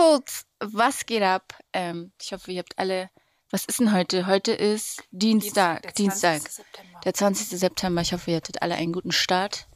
[0.00, 1.54] Peoples, was geht ab?
[1.72, 3.10] Ähm, ich hoffe, ihr habt alle.
[3.50, 4.26] Was ist denn heute?
[4.26, 5.82] Heute ist Dienstag.
[5.82, 6.40] Der Dienstag.
[6.40, 6.52] 20.
[6.52, 7.00] September.
[7.04, 7.58] Der 20.
[7.58, 8.00] September.
[8.00, 9.66] Ich hoffe, ihr hattet alle einen guten Start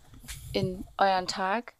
[0.52, 1.74] in euren Tag.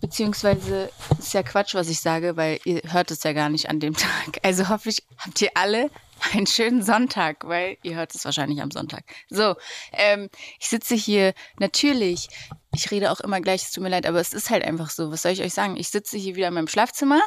[0.00, 3.80] Beziehungsweise ist ja Quatsch, was ich sage, weil ihr hört es ja gar nicht an
[3.80, 4.38] dem Tag.
[4.42, 5.90] Also hoffe ich, habt ihr alle
[6.32, 9.04] einen schönen Sonntag, weil ihr hört es wahrscheinlich am Sonntag.
[9.28, 9.56] So,
[9.92, 12.28] ähm, ich sitze hier natürlich.
[12.74, 15.10] Ich rede auch immer gleich, es tut mir leid, aber es ist halt einfach so.
[15.10, 15.76] Was soll ich euch sagen?
[15.76, 17.20] Ich sitze hier wieder in meinem Schlafzimmer,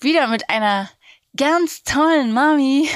[0.00, 0.90] wieder mit einer
[1.36, 2.88] ganz tollen Mami.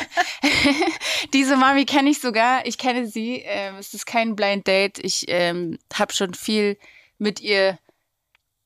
[1.32, 2.66] Diese Mami kenne ich sogar.
[2.66, 3.42] Ich kenne sie.
[3.44, 4.98] Ähm, es ist kein Blind Date.
[4.98, 6.78] Ich ähm, habe schon viel
[7.18, 7.78] mit ihr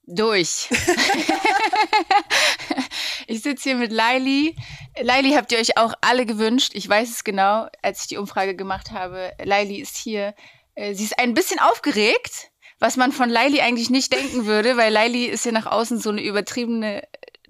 [0.09, 0.69] durch.
[3.27, 4.57] ich sitze hier mit Laili.
[5.01, 6.73] Laili habt ihr euch auch alle gewünscht.
[6.75, 9.33] Ich weiß es genau, als ich die Umfrage gemacht habe.
[9.43, 10.35] Laili ist hier.
[10.75, 14.93] Äh, Sie ist ein bisschen aufgeregt, was man von Laili eigentlich nicht denken würde, weil
[14.93, 17.03] Laili ist ja nach außen so eine übertriebene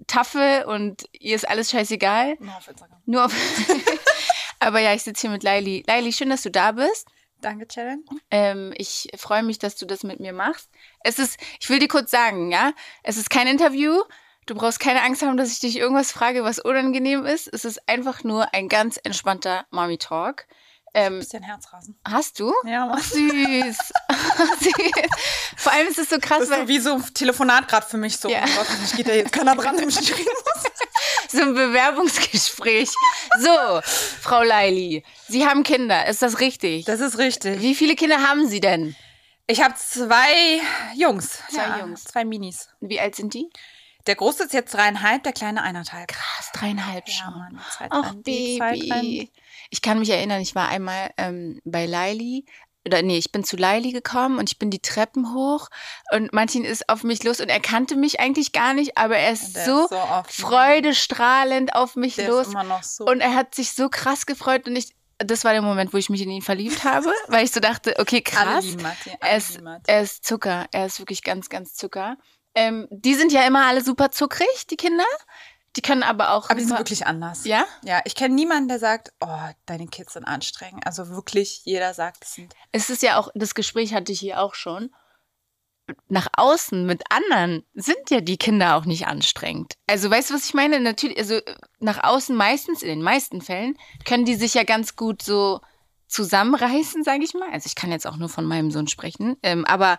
[0.07, 2.35] Taffe und ihr ist alles scheißegal.
[2.39, 3.01] Nur auf Instagram.
[3.05, 3.33] Nur auf
[4.59, 5.83] Aber ja, ich sitze hier mit Laili.
[5.87, 7.07] Laili, schön, dass du da bist.
[7.41, 8.03] Danke, Challenge.
[8.31, 10.69] Ähm, ich freue mich, dass du das mit mir machst.
[11.03, 12.73] Es ist, ich will dir kurz sagen, ja,
[13.03, 14.01] es ist kein Interview.
[14.45, 17.47] Du brauchst keine Angst haben, dass ich dich irgendwas frage, was unangenehm ist.
[17.47, 20.47] Es ist einfach nur ein ganz entspannter Mommy-Talk.
[20.95, 21.99] Ähm, Bisschen Herzrasen.
[22.03, 22.51] hast du?
[22.65, 22.99] Ja, Mann.
[22.99, 23.13] süß.
[24.59, 24.73] Süß.
[25.55, 27.97] Vor allem ist es so krass, Das ist weil wie so ein Telefonat gerade für
[27.97, 28.27] mich so.
[28.29, 28.39] Ja.
[28.39, 30.68] Oh Gott, hoffentlich geht da jetzt keiner dran, dem ich reden muss.
[31.31, 32.89] so ein Bewerbungsgespräch.
[33.39, 33.81] So,
[34.21, 36.85] Frau Laili, Sie haben Kinder, ist das richtig?
[36.85, 37.61] Das ist richtig.
[37.61, 38.95] Wie viele Kinder haben Sie denn?
[39.47, 40.61] Ich habe zwei
[40.95, 41.41] Jungs.
[41.49, 42.03] Zwei ja, Jungs.
[42.03, 42.69] Zwei Minis.
[42.81, 43.49] Wie alt sind die?
[44.05, 46.07] Der Große ist jetzt dreieinhalb, der Kleine eineinhalb.
[46.07, 47.33] Krass, dreieinhalb Ja, schon.
[47.33, 47.59] Mann.
[47.77, 48.13] Zeit Ach.
[48.15, 49.31] Baby.
[49.69, 52.45] Ich kann mich erinnern, ich war einmal ähm, bei Laili.
[52.89, 55.69] Oder nee, ich bin zu Laili gekommen und ich bin die Treppen hoch
[56.11, 59.31] und Martin ist auf mich los und er kannte mich eigentlich gar nicht, aber er
[59.31, 62.47] ist Der so, ist so freudestrahlend auf mich Der los
[62.81, 63.05] so.
[63.05, 66.09] und er hat sich so krass gefreut und ich, das war der Moment, wo ich
[66.09, 68.75] mich in ihn verliebt habe, weil ich so dachte, okay, krass, alle
[69.19, 72.17] er ist, er ist Zucker, er ist wirklich ganz, ganz Zucker.
[72.55, 75.05] Ähm, die sind ja immer alle super zuckrig, die Kinder.
[75.75, 76.49] Die können aber auch.
[76.49, 77.45] Aber die sind wirklich anders.
[77.45, 77.65] Ja?
[77.83, 80.85] Ja, ich kenne niemanden, der sagt, oh, deine Kids sind anstrengend.
[80.85, 82.53] Also wirklich, jeder sagt, es sind.
[82.71, 84.89] Es ist ja auch, das Gespräch hatte ich hier auch schon.
[86.07, 89.73] Nach außen mit anderen sind ja die Kinder auch nicht anstrengend.
[89.87, 90.79] Also weißt du, was ich meine?
[90.79, 93.75] Natürlich, also äh, nach außen meistens, in den meisten Fällen,
[94.05, 95.61] können die sich ja ganz gut so
[96.07, 97.49] zusammenreißen, sage ich mal.
[97.51, 99.37] Also ich kann jetzt auch nur von meinem Sohn sprechen.
[99.43, 99.97] Ähm, aber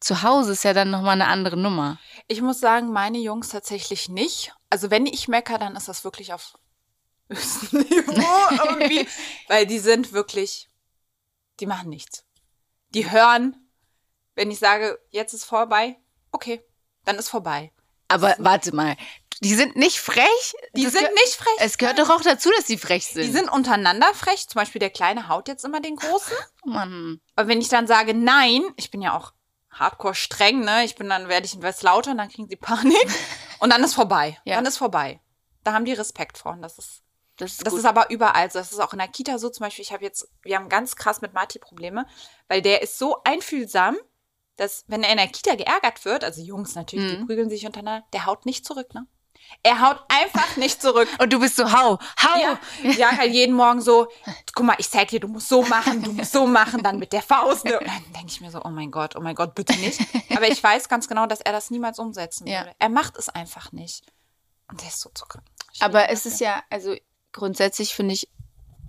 [0.00, 1.98] zu Hause ist ja dann nochmal eine andere Nummer.
[2.26, 4.54] Ich muss sagen, meine Jungs tatsächlich nicht.
[4.70, 6.58] Also wenn ich meckere, dann ist das wirklich auf
[7.30, 9.06] höchstem Niveau irgendwie.
[9.48, 10.68] weil die sind wirklich,
[11.60, 12.24] die machen nichts.
[12.90, 13.56] Die hören,
[14.34, 15.96] wenn ich sage, jetzt ist vorbei,
[16.32, 16.64] okay,
[17.04, 17.72] dann ist vorbei.
[18.08, 18.96] Aber warte mal,
[19.40, 20.26] die sind nicht frech?
[20.74, 21.54] Die Das sind nicht frech.
[21.58, 23.22] Es gehört doch auch dazu, dass sie frech sind.
[23.22, 24.48] Die sind untereinander frech.
[24.48, 26.36] Zum Beispiel der Kleine haut jetzt immer den Großen.
[26.64, 27.20] Mann.
[27.36, 29.32] Aber wenn ich dann sage nein, ich bin ja auch
[29.70, 30.84] hardcore streng, ne?
[30.84, 32.96] Ich bin dann, werde ich etwas lauter und dann kriegen sie Panik.
[33.60, 34.38] Und dann ist vorbei.
[34.44, 34.54] Ja.
[34.54, 35.20] Dann ist vorbei.
[35.64, 36.52] Da haben die Respekt vor.
[36.52, 37.02] Und das ist,
[37.38, 38.60] Das ist das ist aber überall so.
[38.60, 39.48] Das ist auch in der Kita so.
[39.50, 42.06] Zum Beispiel, ich habe jetzt, wir haben ganz krass mit Marti Probleme,
[42.46, 43.96] weil der ist so einfühlsam,
[44.56, 47.26] dass wenn er in der Kita geärgert wird, also Jungs natürlich, die Mhm.
[47.26, 49.06] prügeln sich untereinander, der haut nicht zurück, ne?
[49.62, 51.08] Er haut einfach nicht zurück.
[51.18, 52.40] Und du bist so, hau, hau.
[52.40, 52.58] Ja,
[52.96, 54.08] ja, halt jeden Morgen so,
[54.54, 57.12] guck mal, ich zeig dir, du musst so machen, du musst so machen, dann mit
[57.12, 57.64] der Faust.
[57.64, 57.78] Ne?
[57.78, 60.00] Und dann denke ich mir so, oh mein Gott, oh mein Gott, bitte nicht.
[60.34, 62.60] Aber ich weiß ganz genau, dass er das niemals umsetzen Ja.
[62.60, 62.72] würde.
[62.78, 64.04] Er macht es einfach nicht.
[64.70, 65.40] Und der ist so zucker.
[65.80, 66.94] Aber es ist ja, also
[67.32, 68.28] grundsätzlich finde ich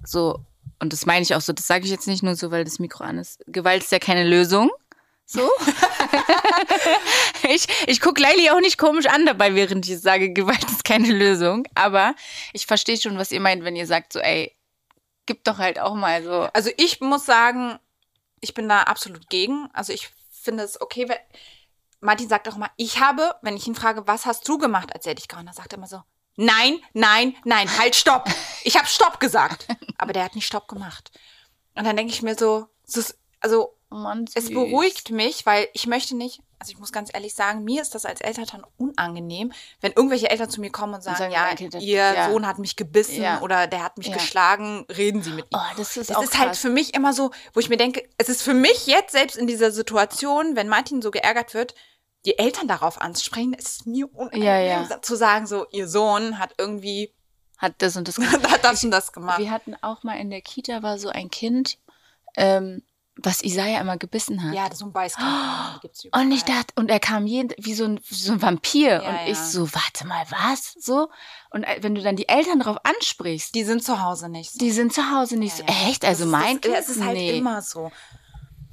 [0.06, 0.40] so,
[0.80, 2.80] und das meine ich auch so, das sage ich jetzt nicht nur so, weil das
[2.80, 3.44] Mikro an ist.
[3.48, 4.70] Gewalt ist ja keine Lösung.
[5.32, 5.48] So.
[7.48, 11.12] ich ich gucke Leili auch nicht komisch an dabei, während ich sage, Gewalt ist keine
[11.12, 11.68] Lösung.
[11.76, 12.16] Aber
[12.52, 14.56] ich verstehe schon, was ihr meint, wenn ihr sagt, so, ey,
[15.28, 16.50] gib doch halt auch mal so.
[16.54, 17.78] Also ich muss sagen,
[18.42, 19.70] ich bin da absolut gegen.
[19.72, 21.20] Also ich finde es okay, wenn
[22.00, 25.06] Martin sagt auch immer, ich habe, wenn ich ihn frage, was hast du gemacht, als
[25.06, 26.02] er dich gehauen hat, sagt er immer so,
[26.38, 28.28] nein, nein, nein, halt, stopp.
[28.64, 29.68] Ich habe stopp gesagt.
[30.00, 31.12] Aber der hat nicht stopp gemacht.
[31.76, 35.68] Und dann denke ich mir so, es ist, also Oh Mann, es beruhigt mich, weil
[35.74, 39.52] ich möchte nicht, also ich muss ganz ehrlich sagen, mir ist das als Elternteil unangenehm,
[39.82, 42.30] wenn irgendwelche Eltern zu mir kommen und sagen, sagen, ja, Kind hat- ihr ja.
[42.30, 43.42] Sohn hat mich gebissen Ja.
[43.42, 44.14] oder der hat mich Ja.
[44.14, 45.58] geschlagen, reden Sie mit ihm.
[45.58, 48.30] Oh, das ist auch ist halt für mich immer so, wo ich mir denke, es
[48.30, 51.74] ist für mich jetzt selbst in dieser Situation, wenn Martin so geärgert wird,
[52.28, 57.12] die Eltern darauf anzusprechen, es ist mir unangenehm zu sagen, so, ihr Sohn hat irgendwie
[57.58, 58.18] Hat das und das
[58.54, 59.40] hat das und das gemacht.
[59.40, 61.80] Wir hatten auch mal in der Kita war so ein Kind,
[62.38, 62.84] ähm,
[63.24, 64.54] was Isaiah immer gebissen hat.
[64.54, 66.26] Ja, das so ein gibt's überall.
[66.26, 69.02] Und ich dachte, und er kam jeden, wie so ein, so ein Vampir.
[69.04, 69.46] Ja, und ich ja.
[69.46, 70.74] so, warte mal, was?
[70.80, 71.10] So.
[71.50, 74.60] Und äh, wenn du dann die Eltern darauf ansprichst, die sind zu Hause nicht so.
[74.60, 76.06] die sind zu Hause nicht so, echt?
[76.06, 76.74] Also Das mein das, Kind?
[76.74, 77.38] ja, es ist halt nee.
[77.38, 77.92] immer so.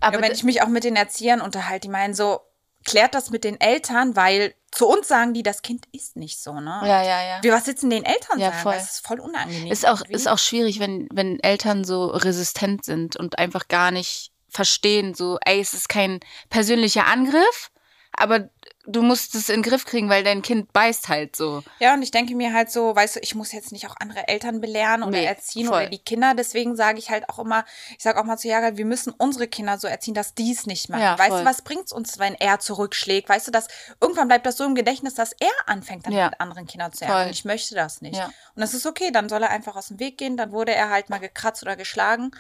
[0.01, 2.41] Aber ja, wenn ich mich auch mit den Erziehern unterhalte, die meinen so,
[2.85, 6.61] klärt das mit den Eltern, weil zu uns sagen die, das Kind ist nicht so,
[6.61, 6.81] ne?
[6.85, 7.43] ja, ja, ja.
[7.43, 8.63] Wie, was sitzen den Eltern Ja, sagen?
[8.63, 8.75] voll.
[8.75, 9.73] Das ist voll unangenehm.
[9.73, 10.15] Ist auch, irgendwie.
[10.15, 15.39] ist auch schwierig, wenn, wenn Eltern so resistent sind und einfach gar nicht verstehen, so,
[15.45, 16.21] ey, es ist kein
[16.51, 17.71] persönlicher Angriff,
[18.13, 18.49] aber
[18.89, 21.63] du musst es in den Griff kriegen, weil dein Kind beißt halt so.
[21.81, 24.29] Ja, und ich denke mir halt so, weißt du, ich muss jetzt nicht auch andere
[24.29, 25.77] Eltern belehren oder Nee, erziehen voll.
[25.83, 26.35] oder die Kinder.
[26.35, 27.65] Deswegen sage ich halt auch immer,
[27.97, 30.67] ich sage auch mal zu Jagal, wir müssen unsere Kinder so erziehen, dass die es
[30.67, 31.03] nicht machen.
[31.03, 31.41] Ja, weißt voll.
[31.41, 33.29] du, was bringt's uns, wenn er zurückschlägt?
[33.29, 33.67] Weißt du, dass
[34.01, 36.27] irgendwann bleibt das so im Gedächtnis, dass er anfängt, dann Ja.
[36.31, 37.29] mit anderen Kindern zu ärgern.
[37.31, 38.17] Ich möchte das nicht.
[38.17, 38.27] Ja.
[38.27, 40.37] Und das ist okay, dann soll er einfach aus dem Weg gehen.
[40.37, 42.31] Dann wurde er halt mal gekratzt oder geschlagen,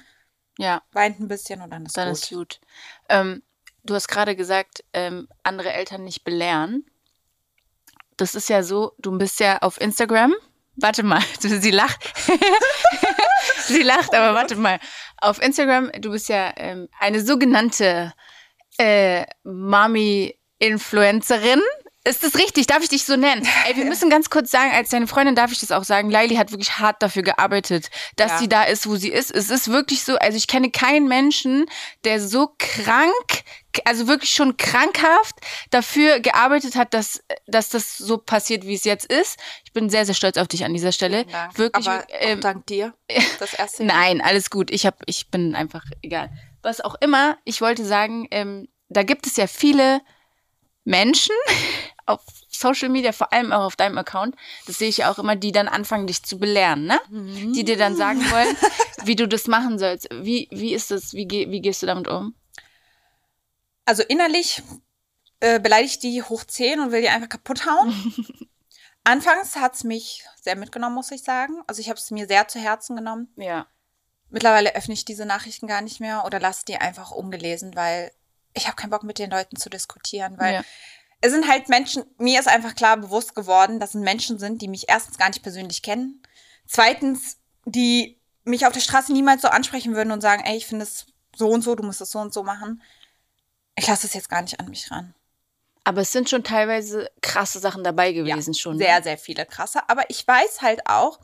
[0.58, 2.18] Ja, weint ein bisschen und dann ist dann gut.
[2.18, 2.60] ist gut.
[3.08, 3.42] Ähm,
[3.84, 6.84] du hast gerade gesagt, ähm, andere Eltern nicht belehren.
[8.16, 10.34] Das ist ja so, du bist ja auf Instagram.
[10.76, 12.00] Warte mal, sie lacht.
[13.66, 14.78] sie lacht, aber warte mal.
[15.18, 18.12] Auf Instagram, du bist ja ähm, eine sogenannte
[18.78, 21.60] äh, Mami-Influencerin.
[22.06, 22.66] Ist das richtig?
[22.66, 23.46] Darf ich dich so nennen?
[23.66, 26.36] Ey, wir müssen ganz kurz sagen, als deine Freundin darf ich das auch sagen, Laili
[26.36, 28.38] hat wirklich hart dafür gearbeitet, dass Ja.
[28.38, 29.30] sie da ist, wo sie ist.
[29.30, 31.66] Es ist wirklich so, also ich kenne keinen Menschen,
[32.04, 33.42] der so krank,
[33.84, 35.34] also wirklich schon krankhaft
[35.70, 39.38] dafür gearbeitet hat, dass, dass das so passiert, wie es jetzt ist.
[39.64, 41.24] Ich bin sehr, sehr stolz auf dich an dieser Stelle.
[41.26, 41.58] Dank.
[41.58, 41.86] Wirklich.
[41.88, 42.94] Aber ähm, dank dir.
[43.38, 43.84] Das erste.
[43.84, 44.70] Nein, alles gut.
[44.70, 46.30] Ich hab, ich bin einfach egal.
[46.62, 50.00] Was auch immer, ich wollte sagen, ähm, da gibt es ja viele
[50.86, 51.34] Menschen
[52.06, 54.34] auf Social Media, vor allem auch auf deinem Account,
[54.66, 56.98] das sehe ich ja auch immer, die dann anfangen, dich zu belehren, ne?
[57.10, 58.56] Die dir dann sagen wollen,
[59.04, 60.08] wie du das machen sollst.
[60.10, 61.12] Wie, wie ist das?
[61.12, 62.34] Wie, geh, wie gehst du damit um?
[63.84, 64.62] Also innerlich
[65.40, 68.14] äh, beleidige ich die hoch 10 und will die einfach kaputt hauen.
[69.04, 71.62] Anfangs hat's mich sehr mitgenommen, muss ich sagen.
[71.66, 73.28] Also ich habe es mir sehr zu Herzen genommen.
[73.36, 73.66] Ja.
[74.30, 78.10] Mittlerweile öffne ich diese Nachrichten gar nicht mehr oder lasse die einfach ungelesen, weil
[78.56, 80.62] ich habe keinen Bock mit den Leuten zu diskutieren, weil Ja.
[81.20, 84.68] es sind halt Menschen, mir ist einfach klar bewusst geworden, dass es Menschen sind, die
[84.68, 86.22] mich erstens gar nicht persönlich kennen,
[86.66, 90.84] zweitens, die mich auf der Straße niemals so ansprechen würden und sagen, ey, ich finde
[90.84, 92.82] es so und so, du musst es so und so machen.
[93.76, 95.14] Ich lasse es jetzt gar nicht an mich ran.
[95.84, 98.76] Aber es sind schon teilweise krasse Sachen dabei gewesen schon.
[98.76, 98.84] ne?
[98.84, 99.88] Sehr, sehr viele krasse.
[99.88, 101.20] Aber ich weiß halt auch,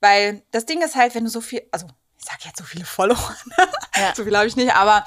[0.00, 1.86] weil das Ding ist halt, wenn du so viel, also
[2.18, 3.34] ich sag jetzt so viele Follower,
[3.96, 4.14] Ja.
[4.14, 5.04] so viel habe ich nicht, aber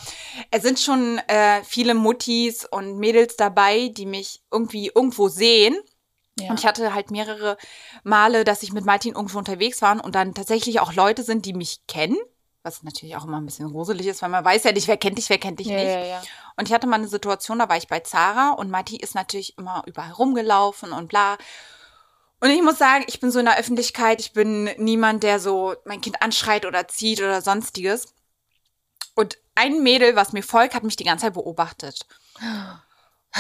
[0.49, 5.77] es sind schon äh, viele Muttis und Mädels dabei, die mich irgendwie irgendwo sehen.
[6.39, 6.49] Ja.
[6.49, 7.57] Und ich hatte halt mehrere
[8.03, 11.53] Male, dass ich mit Martin irgendwo unterwegs war und dann tatsächlich auch Leute sind, die
[11.53, 12.17] mich kennen.
[12.63, 15.17] Was natürlich auch immer ein bisschen gruselig ist, weil man weiß ja nicht, wer kennt
[15.17, 16.31] dich, wer kennt dich ja, nicht.
[16.57, 19.57] Und ich hatte mal eine Situation, da war ich bei Zara und Matti ist natürlich
[19.57, 21.37] immer überall rumgelaufen und bla.
[22.41, 25.75] Und ich muss sagen, ich bin so in der Öffentlichkeit, ich bin niemand, der so
[25.85, 28.13] mein Kind anschreit oder zieht oder sonstiges.
[29.13, 32.07] Und ein Mädel, was mir folgt, hat mich die ganze Zeit beobachtet.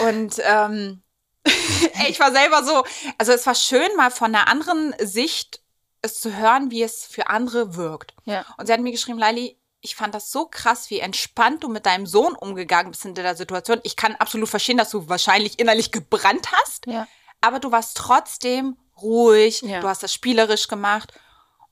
[0.01, 1.01] Und ähm,
[2.07, 2.83] ich war selber so,
[3.17, 5.61] also es war schön, mal von einer anderen Sicht
[6.03, 8.13] es zu hören, wie es für andere wirkt.
[8.25, 8.45] Ja.
[8.57, 11.87] Und sie hat mir geschrieben, Laili, ich fand das so krass, wie entspannt du mit
[11.87, 13.79] deinem Sohn umgegangen bist in der Situation.
[13.83, 17.07] Ich kann absolut verstehen, dass du wahrscheinlich innerlich gebrannt hast, Ja.
[17.39, 19.79] aber du warst trotzdem ruhig, Ja.
[19.81, 21.11] du hast das spielerisch gemacht.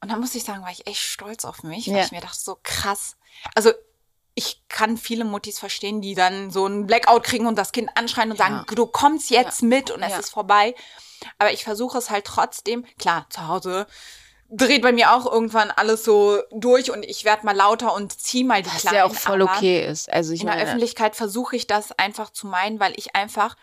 [0.01, 2.05] Und dann muss ich sagen, war ich echt stolz auf mich, weil Ja.
[2.05, 3.17] ich mir dachte, so krass.
[3.55, 3.71] Also
[4.36, 8.31] ich kann viele Muttis verstehen, die dann so einen Blackout kriegen und das Kind anschreien
[8.31, 8.45] und Ja.
[8.45, 10.74] sagen, du kommst jetzt mit und es ist vorbei.
[11.38, 13.88] Aber ich versuche es halt trotzdem, klar, zu Hause
[14.51, 18.43] dreht bei mir auch irgendwann alles so durch und ich werde mal lauter und zieh
[18.43, 18.95] mal die Was Kleinen.
[18.98, 20.12] ja auch voll okay ist.
[20.12, 23.55] Also ich In der meine, Öffentlichkeit versuche ich das einfach zu meinen, weil ich einfach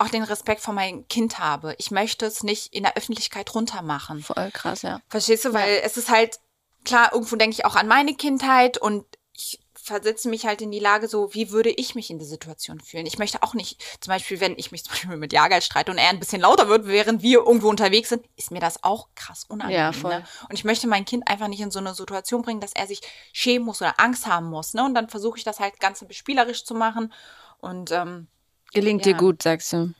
[0.00, 1.74] auch den Respekt vor meinem Kind habe.
[1.78, 4.22] Ich möchte es nicht in der Öffentlichkeit runtermachen.
[4.22, 5.00] voll krass, ja.
[5.08, 5.52] Verstehst du?
[5.52, 6.40] Weil es ist halt,
[6.84, 9.04] klar, irgendwo denke ich auch an meine Kindheit und
[9.34, 12.80] ich versetze mich halt in die Lage so, wie würde ich mich in der Situation
[12.80, 13.06] fühlen?
[13.06, 15.98] Ich möchte auch nicht, zum Beispiel, wenn ich mich zum Beispiel mit Jagal streite und
[15.98, 19.44] er ein bisschen lauter wird, während wir irgendwo unterwegs sind, ist mir das auch krass
[19.48, 19.80] unangenehm.
[19.80, 20.18] Ja, voll.
[20.18, 20.24] Ne?
[20.48, 23.00] Und ich möchte mein Kind einfach nicht in so eine Situation bringen, dass er sich
[23.32, 24.74] schämen muss oder Angst haben muss.
[24.74, 24.84] Ne?
[24.84, 27.12] Und dann versuche ich das halt ganz spielerisch zu machen.
[27.58, 28.28] Und ähm,
[28.72, 29.12] Gelingt Ja.
[29.12, 29.92] dir gut, sagst du.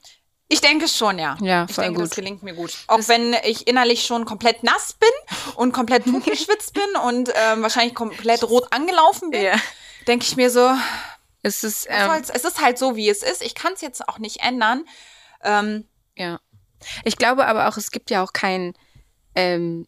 [0.48, 1.36] ich denke schon, ja.
[1.40, 2.16] Ja, ich voll denke, das gut.
[2.16, 2.76] gelingt mir gut.
[2.88, 7.94] Auch wenn ich innerlich schon komplett nass bin und komplett geschwitzt bin und ähm, wahrscheinlich
[7.94, 9.54] komplett rot angelaufen bin, Ja.
[10.06, 10.70] denke ich mir so,
[11.42, 13.42] Es ist, ähm, es ist halt so, wie es ist.
[13.42, 14.84] Ich kann es jetzt auch nicht ändern.
[15.42, 15.86] Ähm,
[16.16, 16.38] ja.
[17.04, 18.74] Ich glaube aber auch, es gibt ja auch kein,
[19.34, 19.86] ähm,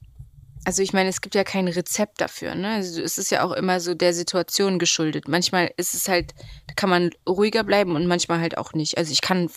[0.65, 2.55] also ich meine, es gibt ja kein Rezept dafür.
[2.55, 2.75] Ne?
[2.75, 5.29] Also es ist ja auch immer so der Situation geschuldet.
[5.29, 6.35] Manchmal ist es halt,
[6.69, 8.97] da kann man ruhiger bleiben und manchmal halt auch nicht.
[8.97, 9.51] Also ich kann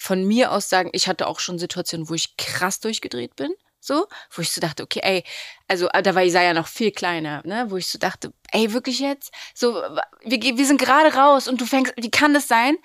[0.00, 3.52] von mir aus sagen, ich hatte auch schon Situationen, wo ich krass durchgedreht bin.
[3.80, 5.24] So, wo ich so dachte, okay, ey,
[5.68, 9.32] also da war Isaiah noch viel kleiner, ne, wo ich so dachte, ey, wirklich jetzt?
[9.54, 9.72] So,
[10.24, 12.76] wir, wir sind gerade raus und du fängst, wie kann das sein?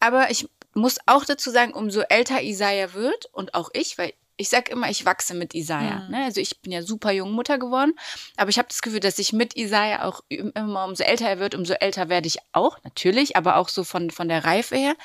[0.00, 4.48] Aber ich muss auch dazu sagen, umso älter Isaiah wird und auch ich, weil ich
[4.48, 6.00] sag immer, ich wachse mit Isaiah.
[6.00, 6.10] Mhm.
[6.10, 6.24] Ne?
[6.24, 7.94] Also ich bin ja super jung Mutter geworden,
[8.36, 11.54] aber ich habe das Gefühl, dass ich mit Isaiah auch immer, umso älter er wird,
[11.54, 14.96] umso älter werde ich auch, natürlich, aber auch so von, von der Reife her.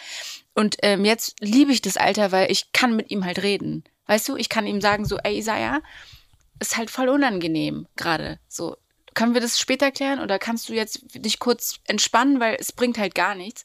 [0.55, 3.83] Und ähm, jetzt liebe ich das Alter, weil ich kann mit ihm halt reden.
[4.07, 5.81] Weißt du, ich kann ihm sagen, so, ey Isaiah,
[6.59, 8.39] ist halt voll unangenehm gerade.
[8.47, 8.75] So,
[9.13, 12.97] können wir das später klären oder kannst du jetzt dich kurz entspannen, weil es bringt
[12.97, 13.63] halt gar nichts.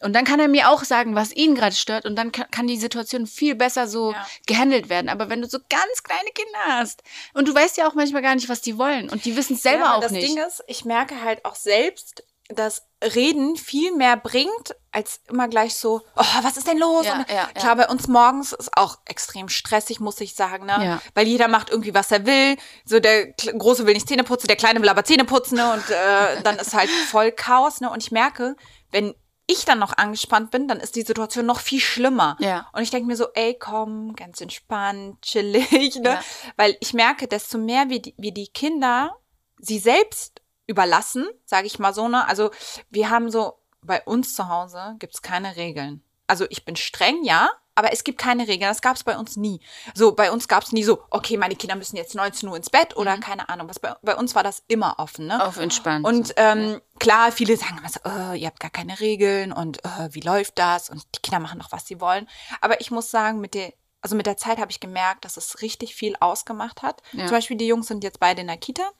[0.00, 2.66] Und dann kann er mir auch sagen, was ihn gerade stört und dann kann, kann,
[2.66, 4.26] die Situation viel besser so ja.
[4.46, 5.08] gehandelt werden.
[5.08, 8.34] Aber wenn du so ganz kleine Kinder hast und du weißt ja auch manchmal gar
[8.34, 10.28] nicht, was die wollen und die wissen es selber ja, auch das nicht.
[10.28, 15.48] Das Ding ist, ich merke halt auch selbst, dass Reden viel mehr bringt, als immer
[15.48, 17.04] gleich so, oh, was ist denn los?
[17.04, 20.78] Ja, ja, klar, bei uns morgens ist auch extrem stressig, muss ich sagen, ne?
[20.80, 21.02] Ja.
[21.14, 22.56] Weil jeder macht irgendwie, was er will.
[22.84, 25.72] So der Große will nicht Zähne putzen, der Kleine will aber Zähne putzen, ne?
[25.72, 27.90] Und äh, dann ist halt voll Chaos, ne?
[27.90, 28.56] Und ich merke,
[28.92, 29.14] wenn
[29.46, 32.36] ich dann noch angespannt bin, dann ist die Situation noch viel schlimmer.
[32.40, 32.68] Ja.
[32.72, 36.08] Und ich denke mir so, ey, komm, ganz entspannt, chillig, ne?
[36.10, 36.20] Ja.
[36.56, 39.16] Weil ich merke, desto mehr wir die, wir die Kinder
[39.58, 42.26] sie selbst überlassen, sage ich mal so, ne?
[42.28, 42.50] Also
[42.90, 46.02] wir haben so, bei uns zu Hause gibt's keine Regeln.
[46.26, 48.70] Also ich bin streng, ja, aber es gibt keine Regeln.
[48.70, 49.60] Das gab es bei uns nie.
[49.94, 52.70] So, bei uns gab es nie so, okay, meine Kinder müssen jetzt 19 Uhr ins
[52.70, 53.20] Bett oder mhm.
[53.20, 53.68] keine Ahnung.
[53.68, 55.44] Was bei, bei uns war das immer offen, ne?
[55.46, 56.04] Auf entspannt.
[56.06, 60.08] Und ähm, klar, viele sagen immer so, oh, ihr habt gar keine Regeln und oh,
[60.10, 60.88] wie läuft das?
[60.88, 62.26] Und die Kinder machen doch, was sie wollen.
[62.62, 65.60] Aber ich muss sagen, mit der, also mit der Zeit habe ich gemerkt, dass es
[65.60, 67.02] richtig viel ausgemacht hat.
[67.12, 67.26] Ja.
[67.26, 68.90] Zum Beispiel die Jungs sind jetzt beide in der Kita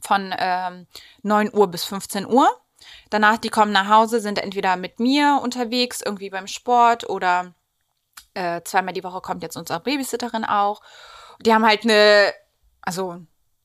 [0.00, 0.88] von ähm,
[1.22, 2.50] 9 Uhr bis 15 Uhr.
[3.10, 7.54] Danach, die kommen nach Hause, sind entweder mit mir unterwegs, irgendwie beim Sport oder
[8.34, 10.82] äh, zweimal die Woche kommt jetzt unsere Babysitterin auch.
[11.40, 12.32] Die haben halt eine,
[12.80, 13.20] also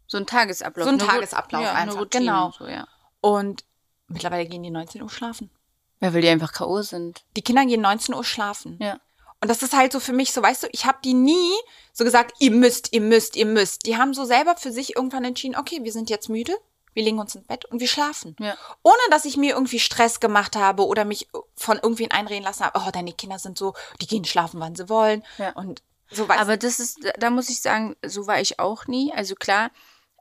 [0.08, 0.86] so ein Tagesablauf.
[0.86, 2.52] So ein Tagesablauf ja, einfach, Routine, genau.
[2.52, 2.88] So, ja.
[3.22, 3.64] Und
[4.08, 5.52] mittlerweile gehen die 19 Uhr schlafen.
[6.00, 6.82] Ja, weil die einfach K.O.
[6.82, 7.24] sind.
[7.36, 8.78] Die Kinder gehen 19 Uhr schlafen.
[8.82, 9.00] Ja.
[9.42, 11.52] Und das ist halt so für mich so, weißt du, ich habe die nie
[11.94, 13.86] so gesagt, ihr müsst, ihr müsst, ihr müsst.
[13.86, 16.56] Die haben so selber für sich irgendwann entschieden, okay, wir sind jetzt müde,
[16.98, 18.36] wir legen uns ins Bett und wir schlafen.
[18.40, 18.58] Ja.
[18.82, 22.82] Ohne dass ich mir irgendwie Stress gemacht habe oder mich von irgendwen einreden lassen habe,
[22.84, 25.24] oh, deine Kinder sind so, die gehen schlafen, wann sie wollen.
[25.38, 25.52] Ja.
[25.52, 26.42] Und so weiter.
[26.42, 29.14] Aber das ist, da muss ich sagen, so war ich auch nie.
[29.14, 29.70] Also klar,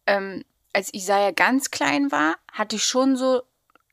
[0.06, 3.40] ähm, als Isaiah ganz klein war, hatte ich schon so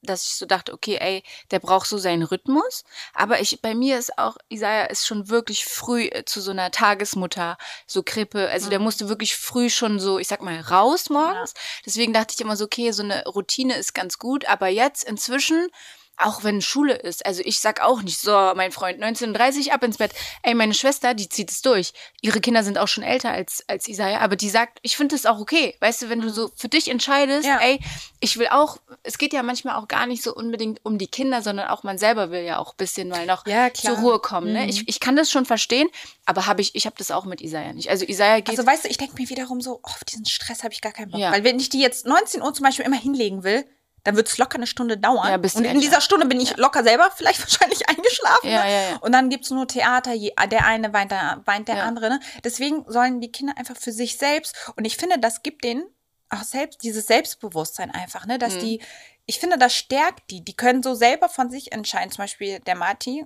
[0.04, 2.84] dass ich so dachte, okay, ey, der braucht so seinen Rhythmus.
[3.14, 6.72] Aber ich, bei mir ist auch, Isaiah ist schon wirklich früh äh, zu so einer
[6.72, 7.58] Tagesmutter,
[7.88, 8.50] so Krippe.
[8.50, 8.72] Also mhm.
[8.72, 11.54] der musste wirklich früh schon so, ich sag mal, raus morgens.
[11.56, 11.62] Ja.
[11.86, 14.46] Deswegen dachte ich immer so, okay, so eine Routine ist ganz gut.
[14.46, 15.68] Aber jetzt inzwischen,
[16.18, 17.26] auch wenn Schule ist.
[17.26, 20.12] Also ich sag auch nicht, so, mein Freund, 1930 ab ins Bett.
[20.44, 21.94] Ey, meine Schwester, die zieht es durch.
[22.22, 25.26] Ihre Kinder sind auch schon älter als, als Isaiah, aber die sagt, ich finde das
[25.26, 25.76] auch okay.
[25.80, 27.60] Weißt du, wenn du so für dich entscheidest, ja.
[27.60, 27.80] ey,
[28.20, 31.42] ich will auch, es geht ja manchmal auch gar nicht so unbedingt um die Kinder,
[31.42, 34.54] sondern auch man selber will ja auch ein bisschen mal noch ja, zur Ruhe kommen.
[34.54, 34.64] Ne?
[34.64, 34.70] Mhm.
[34.70, 35.90] Ich, ich kann das schon verstehen,
[36.26, 37.90] aber habe ich, ich habe das auch mit Isaiah nicht.
[37.90, 38.50] Also Isaiah geht.
[38.50, 40.92] Also weißt du, ich denke mir wiederum so, oh, auf diesen Stress habe ich gar
[40.92, 41.20] keinen Bock.
[41.20, 41.32] Ja.
[41.32, 43.66] Weil wenn ich die jetzt 19 Uhr zum Beispiel immer hinlegen will,
[44.04, 45.30] dann wird es locker eine Stunde dauern.
[45.30, 46.58] Ja, und in dieser Stunde bin ich ja.
[46.58, 48.50] locker selber vielleicht wahrscheinlich eingeschlafen.
[48.50, 48.98] Ja, ja, ja.
[48.98, 52.10] Und dann gibt's nur Theater, der eine weint, der, weint der andere.
[52.10, 52.20] Ne?
[52.44, 55.86] Deswegen sollen die Kinder einfach für sich selbst, und ich finde, das gibt denen
[56.30, 58.40] auch selbst, dieses Selbstbewusstsein einfach, ne?
[58.40, 58.60] Dass mhm.
[58.60, 58.82] die,
[59.26, 60.44] ich finde, das stärkt die.
[60.44, 62.12] Die können so selber von sich entscheiden.
[62.12, 63.26] Zum Beispiel der Marti,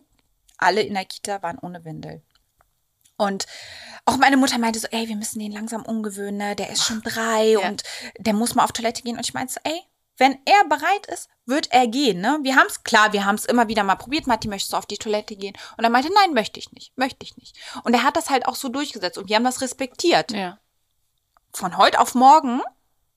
[0.57, 2.21] alle in der Kita waren ohne Windel.
[3.15, 3.47] Und
[4.05, 6.55] auch meine Mutter meinte so, ey, wir müssen den langsam umgewöhnen, ne?
[6.55, 7.83] der ist schon drei und
[8.19, 9.17] der muss mal auf Toilette gehen.
[9.17, 9.81] Und ich meinte so, ey,
[10.17, 12.19] wenn er bereit ist, wird er gehen.
[12.19, 12.39] Ne?
[12.41, 14.27] Wir haben es, klar, wir haben es immer wieder mal probiert.
[14.27, 15.55] Matti, möchtest du auf die Toilette gehen?
[15.77, 17.55] Und er meinte, nein, möchte ich nicht, möchte ich nicht.
[17.83, 20.31] Und er hat das halt auch so durchgesetzt und wir haben das respektiert.
[20.31, 20.59] Ja.
[21.53, 22.61] Von heute auf morgen,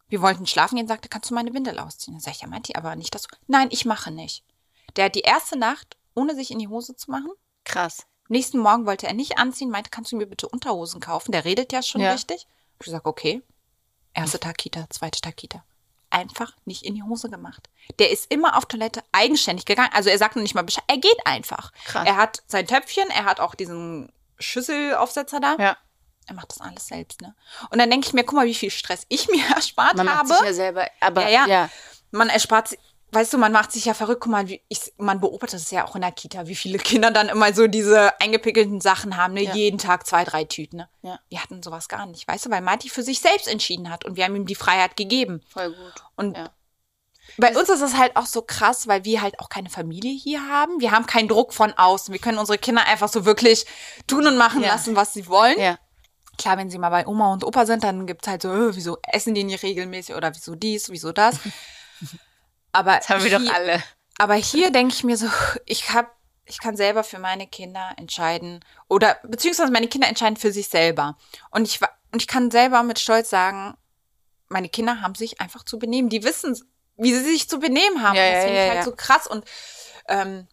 [0.09, 2.15] wir wollten schlafen gehen, sagte, kannst du meine Windel ausziehen?
[2.15, 3.27] Dann sag ich, ja, Matti, aber nicht das.
[3.47, 4.45] Nein, ich mache nicht.
[4.97, 7.31] Der hat die erste Nacht, ohne sich in die Hose zu machen.
[7.65, 8.07] Krass.
[8.29, 11.33] Nächsten Morgen wollte er nicht anziehen, meinte, kannst du mir bitte Unterhosen kaufen?
[11.33, 12.13] Der redet ja schon ja.
[12.13, 12.47] richtig.
[12.81, 13.43] Ich sag, okay.
[14.15, 15.65] Erster Tag Kita, zweiter Tag Kita
[16.11, 17.69] einfach nicht in die Hose gemacht.
[17.99, 19.91] Der ist immer auf Toilette eigenständig gegangen.
[19.93, 20.85] Also er sagt noch nicht mal Bescheid.
[20.89, 21.73] Er geht einfach.
[21.85, 22.07] Krass.
[22.07, 25.57] Er hat sein Töpfchen, er hat auch diesen Schüsselaufsetzer da.
[25.59, 25.77] Ja.
[26.27, 27.35] Er macht das alles selbst, ne?
[27.71, 30.29] Und dann denke ich mir, guck mal, wie viel Stress ich mir erspart Man habe.
[30.29, 31.47] Macht sich ja selber, aber ja, ja.
[31.47, 31.71] ja.
[32.13, 32.77] Man erspart
[33.13, 35.85] weißt du, man macht sich ja verrückt, guck mal, wie ich, man beobachtet es ja
[35.87, 39.43] auch in der Kita, wie viele Kinder dann immer so diese eingepickelten Sachen haben, ne?
[39.43, 39.55] Ja.
[39.55, 40.79] jeden Tag zwei, drei Tüten.
[40.79, 40.89] Ne?
[41.03, 41.19] Ja.
[41.29, 44.17] Wir hatten sowas gar nicht, weißt du, weil Marty für sich selbst entschieden hat und
[44.17, 45.43] wir haben ihm die Freiheit gegeben.
[45.49, 46.05] Voll gut.
[46.17, 46.51] Und Ja.
[47.39, 50.47] bei uns ist es halt auch so krass, weil wir halt auch keine Familie hier
[50.49, 50.81] haben.
[50.81, 52.13] Wir haben keinen Druck von außen.
[52.13, 53.67] Wir können unsere Kinder einfach so wirklich
[54.07, 54.69] tun und machen Ja.
[54.69, 55.59] lassen, was sie wollen.
[55.59, 55.79] Ja.
[56.39, 58.97] Klar, wenn sie mal bei Oma und Opa sind, dann gibt's halt so, äh, wieso
[59.13, 61.37] essen die nicht regelmäßig oder wieso dies, wieso das.
[62.73, 63.83] Aber Das haben wir hier, doch alle.
[64.19, 65.29] aber hier denke ich mir so,
[65.67, 66.15] ich hab,
[66.47, 71.17] ich kann selber für meine Kinder entscheiden oder beziehungsweise meine Kinder entscheiden für sich selber.
[71.51, 71.81] Und ich
[72.13, 73.77] und ich kann selber mit Stolz sagen,
[74.49, 76.09] meine Kinder haben sich einfach zu benehmen.
[76.09, 76.61] Die wissen,
[76.97, 78.17] wie sie sich zu benehmen haben.
[78.17, 79.45] Ja, das ja, finde ja, ich halt so krass und
[80.09, 80.49] ähm,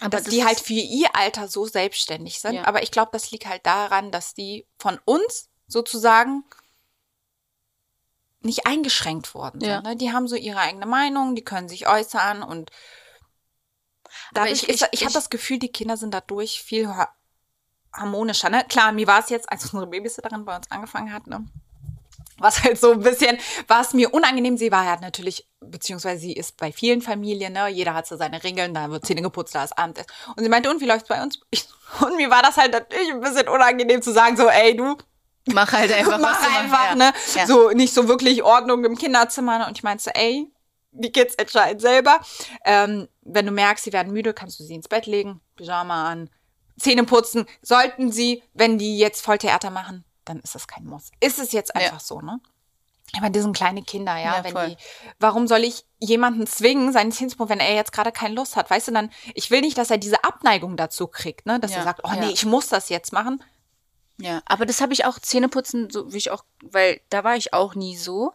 [0.00, 2.54] Aber dass das die halt für ihr Alter so selbstständig sind.
[2.54, 2.64] Ja.
[2.66, 6.44] Aber ich glaube, das liegt halt daran, dass die von uns sozusagen
[8.42, 9.68] nicht eingeschränkt worden sind.
[9.70, 9.82] Ja.
[9.82, 9.96] Ne?
[9.96, 12.70] Die haben so ihre eigene Meinung, die können sich äußern und
[14.32, 17.14] dadurch ich- ist, ich- ich, habe ich- das Gefühl, die Kinder sind dadurch viel ha-
[17.92, 18.50] harmonischer.
[18.50, 18.64] Ne?
[18.68, 21.46] Klar, mir war es jetzt, als unsere Babysitterin bei uns angefangen hat, ne?
[22.38, 23.36] was halt so ein bisschen,
[23.68, 24.56] war es mir unangenehm.
[24.56, 28.42] Sie war ja natürlich, beziehungsweise sie ist bei vielen Familien, ne, jeder hat so seine
[28.42, 30.08] Regeln, da wird Zähne geputzt, da ist Abendessen.
[30.36, 31.38] Und sie meinte, und wie läuft's bei uns?
[31.50, 31.68] Ich,
[32.00, 34.96] und mir war das halt natürlich ein bisschen unangenehm zu sagen, so, ey, du,
[35.46, 37.46] Mach halt einfach, mach einfach, ne, Ja.
[37.46, 39.66] so, nicht so wirklich Ordnung im Kinderzimmer.
[39.66, 40.52] Und ich meinte, ey,
[40.92, 42.20] die Kids entscheiden selber.
[42.64, 46.30] Ähm, wenn du merkst, sie werden müde, kannst du sie ins Bett legen, Pyjama an,
[46.78, 47.46] Zähne putzen.
[47.62, 51.10] Sollten sie, wenn die jetzt Volltheater machen, dann ist das kein Muss.
[51.20, 51.80] Ist es jetzt Ja.
[51.82, 52.40] einfach so, ne?
[53.18, 54.36] Aber die sind kleine Kinder, ja.
[54.36, 54.68] Ja, wenn voll.
[54.68, 54.76] die,
[55.18, 58.54] warum soll ich jemanden zwingen, seinen Zähne zu putzen, wenn er jetzt gerade keine Lust
[58.56, 58.70] hat?
[58.70, 61.58] Weißt du, dann, ich will nicht, dass er diese Abneigung dazu kriegt, ne?
[61.58, 62.16] Dass Ja, er sagt, oh ja.
[62.20, 63.42] nee, ich muss das jetzt machen.
[64.20, 67.54] Ja, aber das habe ich auch Zähneputzen, so wie ich auch, weil da war ich
[67.54, 68.32] auch nie so.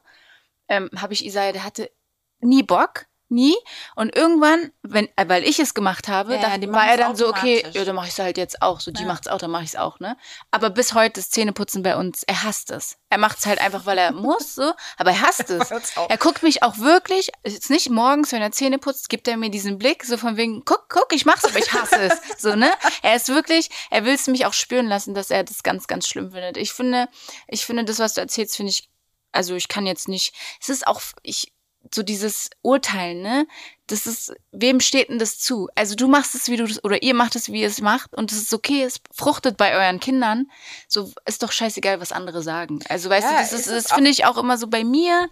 [0.68, 1.92] Ähm, habe ich Isaiah, der hatte
[2.40, 3.56] nie Bock, nie.
[3.96, 7.16] Und irgendwann, wenn, äh, weil ich es gemacht habe, Ja, da die war er dann
[7.16, 8.80] so, okay, ja, dann mache ich es halt jetzt auch.
[8.80, 9.08] So, die Ja.
[9.08, 10.18] macht's auch, dann mache ich es auch, ne?
[10.50, 12.98] Aber bis heute ist Zähneputzen bei uns, er hasst es.
[13.10, 15.70] Er macht es halt einfach, weil er muss, so, aber er hasst es.
[16.10, 19.50] Er guckt mich auch wirklich, jetzt nicht morgens, wenn er Zähne putzt, gibt er mir
[19.50, 22.14] diesen Blick, so von wegen, guck, guck, ich mach's, aber ich hasse es.
[22.38, 22.72] So, ne?
[23.02, 26.08] Er ist wirklich, er will es mich auch spüren lassen, dass er das ganz, ganz
[26.08, 26.58] schlimm findet.
[26.58, 27.08] Ich finde,
[27.48, 28.90] ich finde, das, was du erzählst, finde ich,
[29.32, 31.52] also ich kann jetzt nicht, es ist auch, ich,
[31.94, 33.48] so dieses Urteilen, ne?
[33.88, 35.70] Das ist, wem steht denn das zu?
[35.76, 38.14] Also du machst es, wie du das, oder ihr macht es, wie ihr es macht,
[38.16, 40.48] und es ist okay, es fruchtet bei euren Kindern.
[40.88, 42.80] So ist doch scheißegal, was andere sagen.
[42.90, 45.30] Also weißt Ja, du, das ist das finde ich auch immer so bei mir.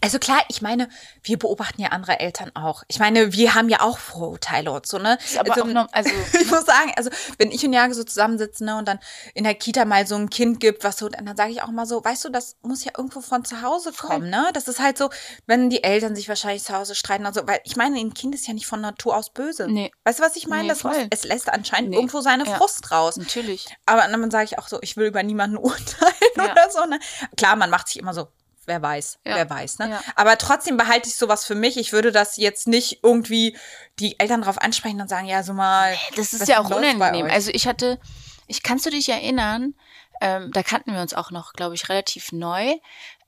[0.00, 0.88] Also klar, ich meine,
[1.22, 2.82] wir beobachten ja andere Eltern auch.
[2.88, 5.18] Ich meine, wir haben ja auch Vorurteile und so, ne?
[5.38, 8.66] Aber also, auch noch, also ich muss sagen, also wenn ich und Jage so zusammensitzen
[8.66, 8.98] ne, und dann
[9.34, 11.86] in der Kita mal so ein Kind gibt, was so, dann sage ich auch mal
[11.86, 14.50] so, weißt du, das muss ja irgendwo von zu Hause kommen, ne?
[14.54, 15.10] Das ist halt so,
[15.46, 18.34] wenn die Eltern sich wahrscheinlich zu Hause streiten und so, weil ich meine, ein Kind
[18.34, 19.68] ist ja nicht von Natur aus böse.
[19.68, 19.90] Nee.
[20.04, 20.62] Weißt du, was ich meine?
[20.64, 21.96] Nee, das muss, es lässt anscheinend Nee.
[21.96, 22.56] irgendwo seine Ja.
[22.56, 23.16] Frust raus.
[23.16, 23.66] natürlich.
[23.86, 26.52] Aber dann sage ich auch so, ich will über niemanden urteilen Ja.
[26.52, 26.84] oder so.
[26.86, 26.98] Ne?
[27.36, 28.28] Klar, man macht sich immer so,
[28.66, 29.36] wer weiß, Ja.
[29.36, 29.78] wer weiß.
[29.78, 29.90] Ne?
[29.90, 30.00] Ja.
[30.16, 31.76] Aber trotzdem behalte ich sowas für mich.
[31.76, 33.56] Ich würde das jetzt nicht irgendwie
[33.98, 35.94] die Eltern drauf ansprechen und sagen, ja, so mal.
[36.16, 37.26] Das ist ja auch unangenehm.
[37.30, 37.98] Also ich hatte,
[38.46, 39.74] ich kannst du dich erinnern,
[40.20, 42.74] ähm, da kannten wir uns auch noch, glaube ich, relativ neu,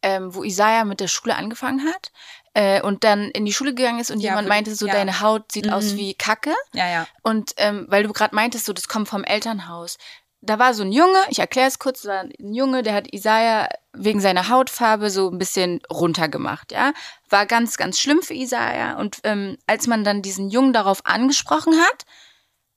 [0.02, 2.12] ähm, wo Isaiah mit der Schule angefangen hat
[2.54, 4.92] äh, und dann in die Schule gegangen ist und Ja, jemand meinte so, ja.
[4.92, 5.96] deine Haut sieht aus Mhm.
[5.96, 6.54] wie Kacke.
[6.74, 7.06] Ja, ja.
[7.22, 9.98] Und ähm, weil du gerade meintest, so das kommt vom Elternhaus.
[10.46, 13.68] Da war so ein Junge, ich erkläre es kurz, war ein Junge, der hat Isaiah
[13.92, 16.92] wegen seiner Hautfarbe so ein bisschen runtergemacht, ja.
[17.28, 18.96] War ganz, ganz schlimm für Isaiah.
[18.98, 22.04] Und ähm, als man dann diesen Jungen darauf angesprochen hat,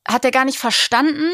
[0.08, 1.32] hat er gar nicht verstanden,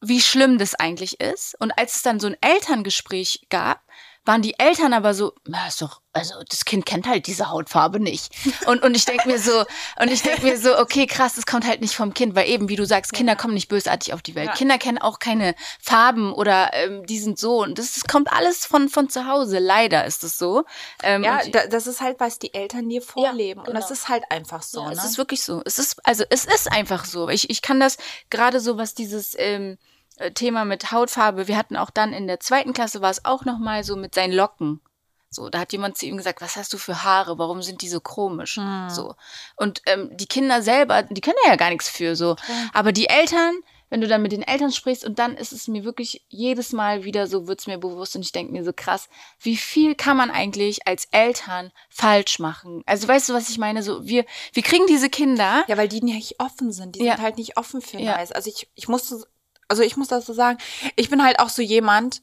[0.00, 1.54] wie schlimm das eigentlich ist.
[1.60, 3.80] Und als es dann so ein Elterngespräch gab,
[4.28, 7.98] waren die Eltern aber so, na, ist doch, also das Kind kennt halt diese Hautfarbe
[7.98, 8.30] nicht.
[8.66, 9.64] Und, und ich denke mir so,
[10.00, 12.68] und ich denke mir so, okay, krass, das kommt halt nicht vom Kind, weil eben,
[12.68, 14.48] wie du sagst, Kinder kommen nicht bösartig auf die Welt.
[14.48, 14.54] Ja.
[14.54, 17.62] Kinder kennen auch keine Farben oder ähm, die sind so.
[17.62, 19.58] Und das, das kommt alles von, von zu Hause.
[19.58, 20.64] Leider ist es so.
[21.02, 23.60] Ähm, Ja, da, das ist halt, was die Eltern dir vorleben.
[23.60, 23.92] Und das genau.
[23.94, 24.82] ist halt einfach so.
[24.82, 24.94] ja, ne?
[24.94, 25.62] es ist wirklich so.
[25.64, 27.30] Es ist, also es ist einfach so.
[27.30, 27.96] Ich, ich kann das
[28.28, 29.76] gerade so, was dieses ähm, äh,
[30.34, 33.84] Thema mit Hautfarbe, wir hatten auch dann in der zweiten Klasse, war es auch nochmal
[33.84, 34.80] so mit seinen Locken.
[35.30, 37.38] So, da hat jemand zu ihm gesagt, was hast du für Haare?
[37.38, 38.56] Warum sind die so komisch?
[38.56, 38.88] Hm.
[38.88, 39.14] So.
[39.56, 42.36] Und ähm, die Kinder selber, die können ja gar nichts für so.
[42.72, 43.52] Aber die Eltern,
[43.90, 47.04] wenn du dann mit den Eltern sprichst und dann ist es mir wirklich jedes Mal
[47.04, 50.30] wieder so, wird's mir bewusst und ich denke mir so krass, wie viel kann man
[50.30, 52.82] eigentlich als Eltern falsch machen?
[52.86, 53.82] Also weißt du, was ich meine?
[53.82, 55.62] So, wir, wir kriegen diese Kinder.
[55.68, 56.94] Ja, weil die nicht offen sind.
[56.96, 57.16] Die Ja.
[57.16, 58.16] sind halt nicht offen für Ja.
[58.16, 58.32] Neues.
[58.32, 59.26] Also ich, ich musste,
[59.68, 60.58] also ich muss das so sagen,
[60.96, 62.22] ich bin halt auch so jemand,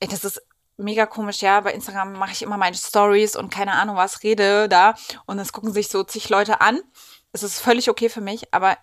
[0.00, 0.42] ey, das ist
[0.76, 4.68] mega komisch, ja, bei Instagram mache ich immer meine Stories und keine Ahnung was, rede
[4.68, 4.94] da
[5.26, 6.80] und es gucken sich so zig Leute an.
[7.32, 8.78] Es ist völlig okay für mich, aber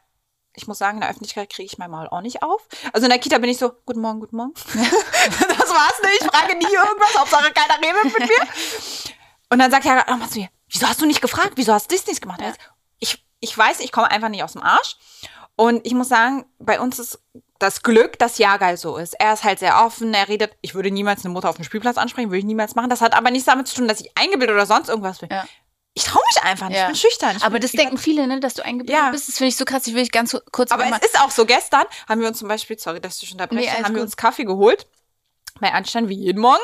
[0.55, 2.67] ich muss sagen, in der Öffentlichkeit kriege ich mein Maul auch nicht auf.
[2.93, 4.53] Also in der Kita bin ich so, guten Morgen, guten Morgen.
[4.63, 9.13] das war's nicht, ich frage nie irgendwas, Hauptsache keiner redet mit mir.
[9.49, 11.95] Und dann sagt er nochmal zu mir, wieso hast du nicht gefragt, wieso hast du
[11.95, 12.41] das nicht gemacht?
[12.41, 12.53] Ja.
[12.99, 14.97] Ich, ich weiß, ich komme einfach nicht aus dem Arsch.
[15.55, 17.19] Und ich muss sagen, bei uns ist
[17.59, 19.13] das Glück, dass Jagal so ist.
[19.13, 21.97] Er ist halt sehr offen, er redet, ich würde niemals eine Mutter auf dem Spielplatz
[21.97, 22.89] ansprechen, würde ich niemals machen.
[22.89, 25.29] Das hat aber nichts damit zu tun, dass ich eingebildet oder sonst irgendwas bin.
[25.31, 25.45] Ja.
[25.93, 26.83] Ich traue mich einfach nicht, Ja.
[26.83, 27.37] ich bin schüchtern.
[27.37, 29.11] Ich Aber bin, das denken viele, ne, dass du eingebildet Ja.
[29.11, 29.29] bist.
[29.29, 29.87] Das finde ich so krass.
[29.87, 32.39] Ich will ich ganz kurz Aber einmal- es ist auch so, gestern haben wir uns
[32.39, 34.07] zum Beispiel, sorry, dass ich dich unterbreche, Nee, haben wir gut.
[34.07, 34.85] uns Kaffee geholt.
[35.61, 36.61] Bei Anstand wie jeden Morgen.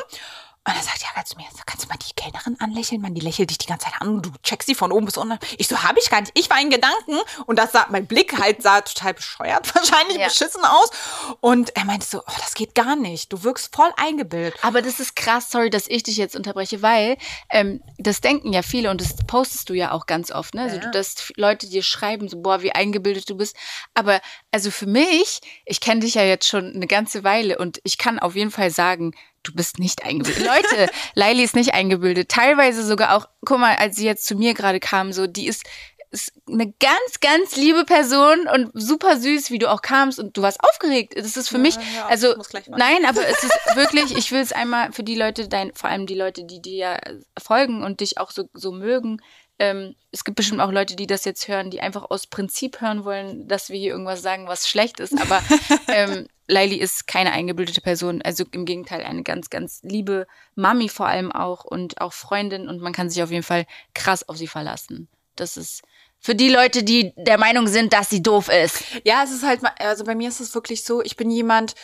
[0.67, 3.02] Und dann sagt Jagal zu mir, so, kannst du mal die Kellnerin anlächeln?
[3.02, 5.17] Man, die lächelt dich die ganze Zeit an und du checkst sie von oben bis
[5.17, 5.39] unten.
[5.58, 6.32] Ich so, habe ich gar nicht.
[6.36, 10.28] Ich war in Gedanken und das sah, mein Blick halt sah total bescheuert, wahrscheinlich Ja.
[10.28, 10.91] beschissen aus.
[11.39, 13.34] Und er meinte so, oh, das geht gar nicht.
[13.34, 14.54] Du wirkst voll eingebildet.
[14.62, 17.17] Aber das ist krass, sorry, dass ich dich jetzt unterbreche, weil
[17.50, 20.62] ähm, das denken ja viele und das postest du ja auch ganz oft, ne?
[20.62, 20.82] Also Ja.
[20.84, 23.56] du, dass Leute dir schreiben, so boah, wie eingebildet du bist.
[23.95, 24.21] Aber
[24.52, 28.19] also für mich, ich kenne dich ja jetzt schon eine ganze Weile und ich kann
[28.19, 29.13] auf jeden Fall sagen,
[29.44, 30.46] du bist nicht eingebildet.
[30.46, 32.30] Leute, Laili ist nicht eingebildet.
[32.30, 35.64] Teilweise sogar auch, guck mal, als sie jetzt zu mir gerade kam, so, die ist
[36.12, 40.42] ist eine ganz, ganz liebe Person und super süß, wie du auch kamst und du
[40.42, 41.14] warst aufgeregt.
[41.16, 42.36] Das ist für mich, auf, also
[42.68, 46.06] nein, aber es ist wirklich, ich will es einmal für die Leute, dein, vor allem
[46.06, 47.00] die Leute, die dir ja
[47.42, 49.22] folgen und dich auch so, so mögen.
[49.62, 53.06] Ähm, es gibt bestimmt auch Leute, die das jetzt hören, die einfach aus Prinzip hören
[53.06, 55.13] wollen, dass wir hier irgendwas sagen, was schlecht ist.
[55.21, 55.39] Aber
[55.88, 58.24] ähm, Laili ist keine eingebildete Person.
[58.24, 62.82] Also im Gegenteil, eine ganz, ganz liebe Mami vor allem auch und auch Freundin und
[62.82, 65.08] man kann sich auf jeden Fall krass auf sie verlassen.
[65.36, 65.84] Das ist
[66.19, 68.84] für die Leute, die der Meinung sind, dass sie doof ist.
[69.04, 71.76] Ja, es ist halt, mal- also bei mir ist es wirklich so, ich bin jemand,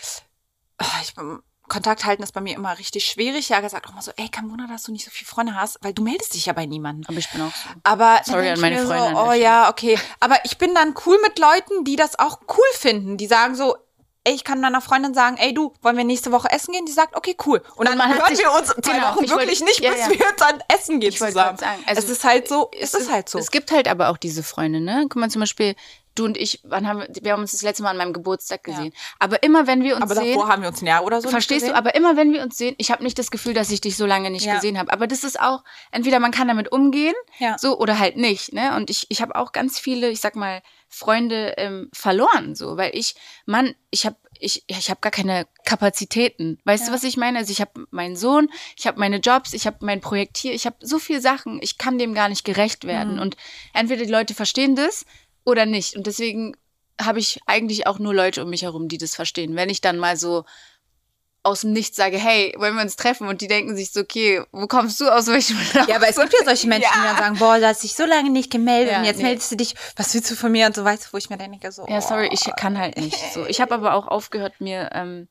[0.80, 3.50] ah, ich bin, Kontakt halten ist bei mir immer richtig schwierig.
[3.50, 5.78] Ja, gesagt auch mal so, ey, kein Wunder, dass du nicht so viele Freunde hast,
[5.82, 7.06] weil du meldest dich ja bei niemandem.
[7.08, 7.70] Aber ich bin auch so.
[7.84, 9.98] Aber Sorry dann an meine Freunde So, oh ja, okay.
[10.20, 13.18] Aber ich bin dann cool mit Leuten, die das auch cool finden.
[13.18, 13.76] Die sagen so,
[14.24, 16.86] ey, ich kann meiner Freundin sagen, ey du, wollen wir nächste Woche essen gehen?
[16.86, 17.64] Die sagt, okay, cool.
[17.76, 19.80] Und dann man hat hören sich- wir uns zwei genau, Wochen ich wollte- wirklich nicht,
[19.80, 20.10] ja, bis ja.
[20.10, 21.58] wir dann essen gehen zusammen.
[21.86, 23.40] also es ist halt so, es ist halt so.
[23.40, 25.04] Es gibt halt aber auch diese Freunde, ne?
[25.10, 25.76] Guck mal zum Beispiel,
[26.20, 28.64] du und ich, wann haben wir, wir haben uns das letzte Mal an meinem Geburtstag
[28.64, 28.94] gesehen.
[29.20, 31.30] Aber immer wenn wir uns aber sehen, davor haben wir uns ein Jahr oder so.
[31.30, 33.82] verstehst du, aber immer wenn wir uns sehen, ich habe nicht das Gefühl, dass ich
[33.82, 34.56] dich so lange nicht Ja.
[34.56, 34.92] gesehen habe.
[34.92, 37.58] Aber das ist auch, entweder man kann damit umgehen, Ja.
[37.58, 38.76] so oder halt nicht, ne?
[38.76, 42.92] Und ich, ich habe auch ganz viele, ich sag mal, Freunde ähm, verloren, so, weil
[42.96, 46.60] ich, Mann, ich habe ich, ja, ich habe gar keine Kapazitäten.
[46.64, 47.40] Weißt du, was ich meine?
[47.40, 50.66] Also ich habe meinen Sohn, ich habe meine Jobs, ich habe mein Projekt hier, ich
[50.66, 53.16] habe so viele Sachen, ich kann dem gar nicht gerecht werden.
[53.16, 53.22] Mhm.
[53.22, 53.38] Und
[53.74, 55.06] entweder die Leute verstehen das
[55.48, 55.96] oder nicht.
[55.96, 56.58] Und deswegen
[57.02, 59.56] habe ich eigentlich auch nur Leute um mich herum, die das verstehen.
[59.56, 60.44] Wenn ich dann mal so
[61.42, 63.30] aus dem Nichts sage, hey, wollen wir uns treffen?
[63.30, 65.88] Und die denken sich so, okay, wo kommst du aus welchem Land?
[65.88, 68.04] Ja, aber es gibt ja solche Menschen, die dann sagen, boah, du hast dich so
[68.06, 69.24] lange nicht gemeldet Ja, und jetzt nee.
[69.24, 71.38] meldest du dich, was willst du von mir und so weißt du, wo ich mir
[71.38, 71.86] denke, so.
[71.88, 72.34] Ja, sorry, oh.
[72.34, 73.46] ich kann halt nicht so.
[73.46, 75.30] Ich habe aber auch aufgehört, mir ähm,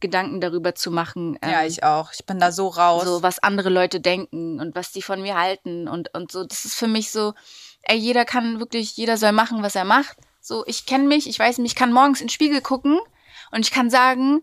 [0.00, 1.38] Gedanken darüber zu machen.
[1.40, 2.10] Ähm, Ja, ich auch.
[2.12, 3.04] Ich bin da so raus.
[3.04, 6.42] so was andere Leute denken und was die von mir halten und, und so.
[6.42, 7.34] Das ist für mich so,
[7.82, 10.16] ey, jeder kann wirklich, jeder soll machen, was er macht.
[10.40, 12.98] So, ich kenne mich, ich weiß mich, ich kann morgens in den Spiegel gucken
[13.50, 14.42] und ich kann sagen,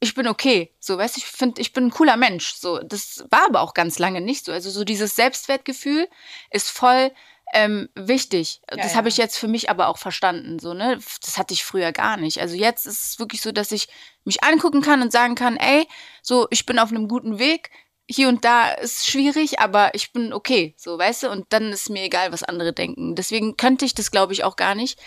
[0.00, 0.72] ich bin okay.
[0.78, 2.54] So, weißt du, ich finde, ich bin ein cooler Mensch.
[2.54, 4.52] So, das war aber auch ganz lange nicht so.
[4.52, 6.08] Also so dieses Selbstwertgefühl
[6.50, 7.10] ist voll
[7.54, 8.60] ähm, wichtig.
[8.66, 8.98] das ja.
[8.98, 10.58] habe ich jetzt für mich aber auch verstanden.
[10.58, 10.98] So, ne?
[11.22, 12.40] Das hatte ich früher gar nicht.
[12.40, 13.88] Also jetzt ist es wirklich so, dass ich
[14.24, 15.88] mich angucken kann und sagen kann, ey,
[16.22, 17.70] so, ich bin auf einem guten Weg.
[18.10, 21.30] Hier und da ist schwierig, aber ich bin okay, so, weißt du?
[21.30, 23.14] Und dann ist mir egal, was andere denken.
[23.14, 24.98] Deswegen könnte ich das, glaube ich, auch gar nicht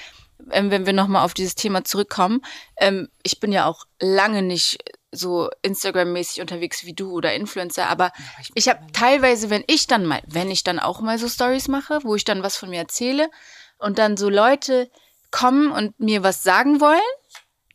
[0.52, 2.42] ähm, wenn wir nochmal auf dieses Thema zurückkommen,
[2.78, 4.80] ähm, ich bin ja auch lange nicht
[5.12, 8.12] so Instagram-mäßig unterwegs wie du oder Influencer, aber
[8.56, 12.00] ich habe teilweise, wenn ich dann mal, wenn ich dann auch mal so Stories mache,
[12.04, 13.30] wo ich dann was von mir erzähle
[13.78, 14.90] und dann so Leute
[15.30, 17.00] kommen und mir was sagen wollen,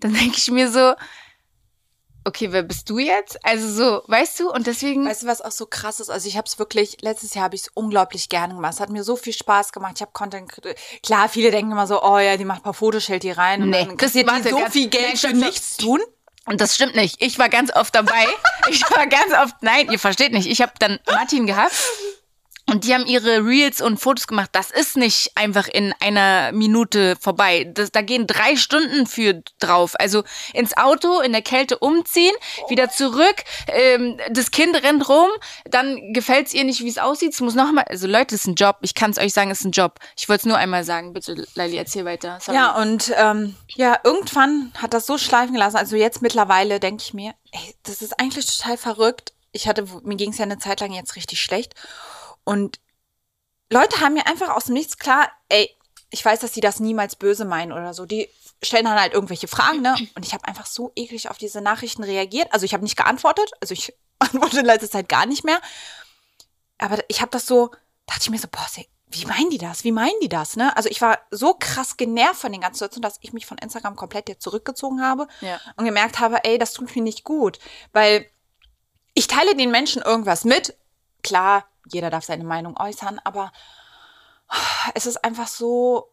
[0.01, 0.95] dann denke ich mir so,
[2.27, 3.43] okay, wer bist du jetzt?
[3.45, 4.51] Also so, weißt du?
[4.51, 6.11] Und deswegen, Weißt du, was auch so krass ist?
[6.11, 8.75] Also ich habe es wirklich, letztes Jahr habe ich es unglaublich gerne gemacht.
[8.75, 9.93] Es hat mir so viel Spaß gemacht.
[9.97, 10.53] Ich habe Content,
[11.03, 13.63] klar, viele denken immer so, oh ja, die macht ein paar Fotos, stellt die rein
[13.63, 16.01] und Nee, dann kassiert die so viel Geld nein, für nichts tun.
[16.47, 17.21] Und das stimmt nicht.
[17.23, 18.27] Ich war ganz oft dabei.
[18.69, 20.49] Ich war ganz oft, nein, ihr versteht nicht.
[20.49, 21.73] Ich habe dann Martin gehabt
[22.69, 24.51] und die haben ihre Reels und Fotos gemacht.
[24.53, 27.71] Das ist nicht einfach in einer Minute vorbei.
[27.73, 29.95] Das, da gehen drei Stunden für drauf.
[29.99, 32.35] Also ins Auto, in der Kälte umziehen,
[32.69, 33.37] wieder zurück.
[33.69, 35.29] Ähm, das Kind rennt rum,
[35.65, 37.35] dann gefällt's ihr nicht, wie es aussieht.
[37.35, 37.85] Es muss noch mal.
[37.85, 38.79] Also Leute, es ist ein Job.
[38.81, 40.01] Ich kann es euch sagen, es ist ein Job.
[40.17, 41.13] Ich wollte es nur einmal sagen.
[41.13, 42.39] Bitte, Lali, erzähl weiter.
[42.41, 42.57] Sorry.
[42.59, 45.77] Ja, und ähm, ja, irgendwann hat das so schleifen gelassen.
[45.77, 49.33] Also jetzt mittlerweile denke ich mir, ey, das ist eigentlich total verrückt.
[49.53, 51.75] ich hatte, mir ging es ja eine Zeit lang jetzt richtig schlecht.
[52.47, 52.81] Und
[53.71, 55.71] Leute haben mir einfach aus dem Nichts klar, ey,
[56.11, 58.07] ich weiß, dass sie das niemals böse meinen oder so.
[58.07, 58.29] Die
[58.63, 59.95] stellen dann halt irgendwelche Fragen, ne?
[60.15, 62.53] Und ich habe einfach so eklig auf diese Nachrichten reagiert.
[62.53, 65.61] Also ich habe nicht geantwortet, also ich antworte in letzter Zeit gar nicht mehr.
[66.79, 67.71] Aber ich habe das so,
[68.07, 68.67] dachte ich mir so, boah,
[69.09, 69.85] wie meinen die das?
[69.85, 70.57] Wie meinen die das?
[70.57, 70.77] Ne?
[70.77, 73.97] Also ich war so krass genervt von den ganzen Situationen, dass ich mich von Instagram
[73.97, 75.61] komplett jetzt zurückgezogen habe Ja.
[75.77, 77.59] und gemerkt habe, ey, das tut mir nicht gut,
[77.93, 78.27] weil
[79.15, 80.77] ich teile den Menschen irgendwas mit.
[81.23, 83.53] Klar, jeder darf seine Meinung äußern, aber
[84.95, 86.13] es ist einfach so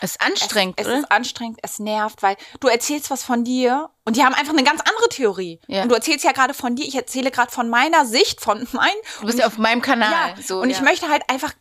[0.00, 4.16] Ist anstrengend, es, es ist anstrengend, es nervt, weil du erzählst was von dir und
[4.16, 5.60] die haben einfach eine ganz andere Theorie.
[5.66, 5.82] Ja.
[5.82, 9.00] Und du erzählst ja gerade von dir, ich erzähle gerade von meiner Sicht, von meinen.
[9.20, 10.34] du bist ja auf meinem Kanal.
[10.36, 10.76] Ja, so, und ja.
[10.76, 11.52] ich möchte halt einfach,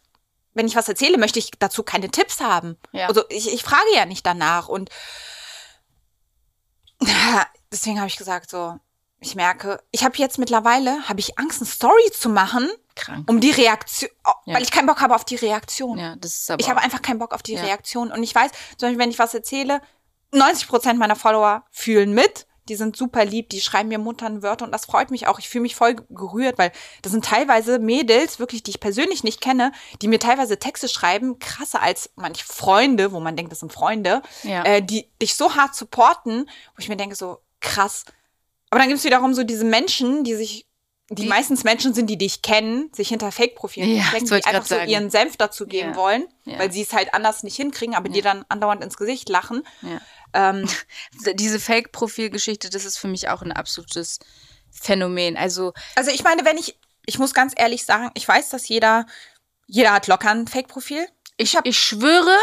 [0.54, 2.78] wenn ich was erzähle, möchte ich dazu keine Tipps haben.
[2.92, 3.08] Ja.
[3.08, 4.68] Also ich, ich frage ja nicht danach.
[4.68, 4.90] Und
[7.72, 8.80] deswegen habe ich gesagt, so,
[9.22, 13.30] ich merke, ich habe jetzt mittlerweile, habe ich Angst, eine Story zu machen, krank.
[13.30, 14.56] um die Reaktion, oh, Ja.
[14.56, 15.98] weil ich keinen Bock habe auf die Reaktion.
[15.98, 17.62] Ja, das ist aber Ich habe einfach keinen Bock auf die Ja.
[17.64, 18.12] Reaktion.
[18.12, 19.82] Und ich weiß, zum Beispiel, wenn ich was erzähle,
[20.32, 22.46] 90 Prozent meiner Follower fühlen mit.
[22.70, 25.40] Die sind super lieb, die schreiben mir muntern Wörter und das freut mich auch.
[25.40, 29.42] Ich fühle mich voll gerührt, weil das sind teilweise Mädels, wirklich, die ich persönlich nicht
[29.42, 29.72] kenne,
[30.04, 34.22] die mir teilweise Texte schreiben, krasser als manche Freunde, wo man denkt, das sind Freunde,
[34.44, 34.64] Ja.
[34.66, 36.42] äh, die dich so hart supporten,
[36.76, 38.06] wo ich mir denke, so krass.
[38.70, 40.66] Aber dann gibt es wiederum so diese Menschen, die sich,
[41.10, 44.46] die, Die- meistens Menschen sind, die dich kennen, sich hinter Fake-Profilen Ja, verstecken, die ich
[44.48, 44.90] einfach so sagen.
[44.90, 45.96] ihren Senf dazu geben Ja.
[45.96, 46.60] wollen, Ja.
[46.60, 49.64] weil sie es halt anders nicht hinkriegen, aber dir dann andauernd ins Gesicht lachen.
[50.34, 50.68] Ähm,
[51.36, 54.20] Diese Fake-Profil-Geschichte, das ist für mich auch ein absolutes
[54.72, 55.36] Phänomen.
[55.36, 56.78] Also, also ich meine, wenn ich,
[57.08, 59.08] ich muss ganz ehrlich sagen, ich weiß, dass jeder,
[59.66, 61.08] jeder hat locker ein Fake-Profil.
[61.38, 62.38] ich, ich schwöre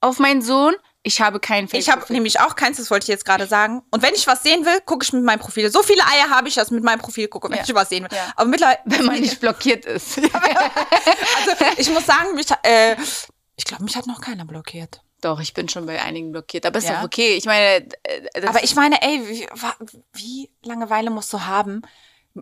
[0.00, 0.74] auf meinen Sohn,
[1.06, 3.82] ich habe kein Ich habe nämlich auch keins, das wollte ich jetzt gerade sagen.
[3.90, 5.70] Und wenn ich was sehen will, gucke ich mit meinem Profil.
[5.70, 7.64] So viele Eier habe ich, dass ich mit meinem Profil gucke, wenn Ja.
[7.66, 8.10] ich was sehen will.
[8.16, 8.32] Ja.
[8.34, 10.18] Aber mittlerweile, wenn man nicht blockiert ist.
[10.18, 10.30] also
[11.76, 12.96] ich muss sagen, mich, äh,
[13.56, 15.00] ich glaube, mich hat noch keiner blockiert.
[15.20, 16.66] Doch, ich bin schon bei einigen blockiert.
[16.66, 16.98] Aber ist Ja?
[16.98, 17.36] doch okay.
[17.36, 19.46] Ich meine, äh, das Aber ich meine, ey, wie,
[20.12, 21.82] wie Langeweile musst du haben,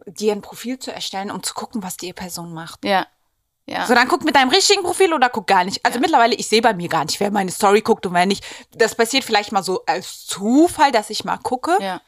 [0.06, 2.84] dir ein Profil zu erstellen, um zu gucken, was die Person macht?
[2.84, 3.06] Ja.
[3.66, 3.86] Ja.
[3.86, 5.84] So, dann guck mit deinem richtigen Profil oder guck gar nicht.
[5.84, 8.44] Also mittlerweile, ich sehe bei mir gar nicht, wer meine Story guckt und wer nicht.
[8.72, 11.76] Das passiert vielleicht mal so als Zufall, dass ich mal gucke.
[11.80, 12.00] ja.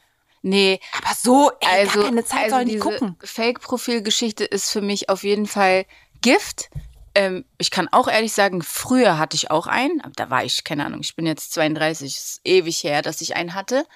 [0.42, 3.16] Nee, Aber so, ey, also, gar keine Zeit also sollen die gucken.
[3.20, 5.86] Fake-Profil-Geschichte ist für mich auf jeden Fall
[6.20, 6.70] Gift.
[7.16, 10.62] Ähm, ich kann auch ehrlich sagen, früher hatte ich auch einen, aber da war ich,
[10.62, 13.86] keine Ahnung, ich bin jetzt 32, ist ewig her, dass ich einen hatte.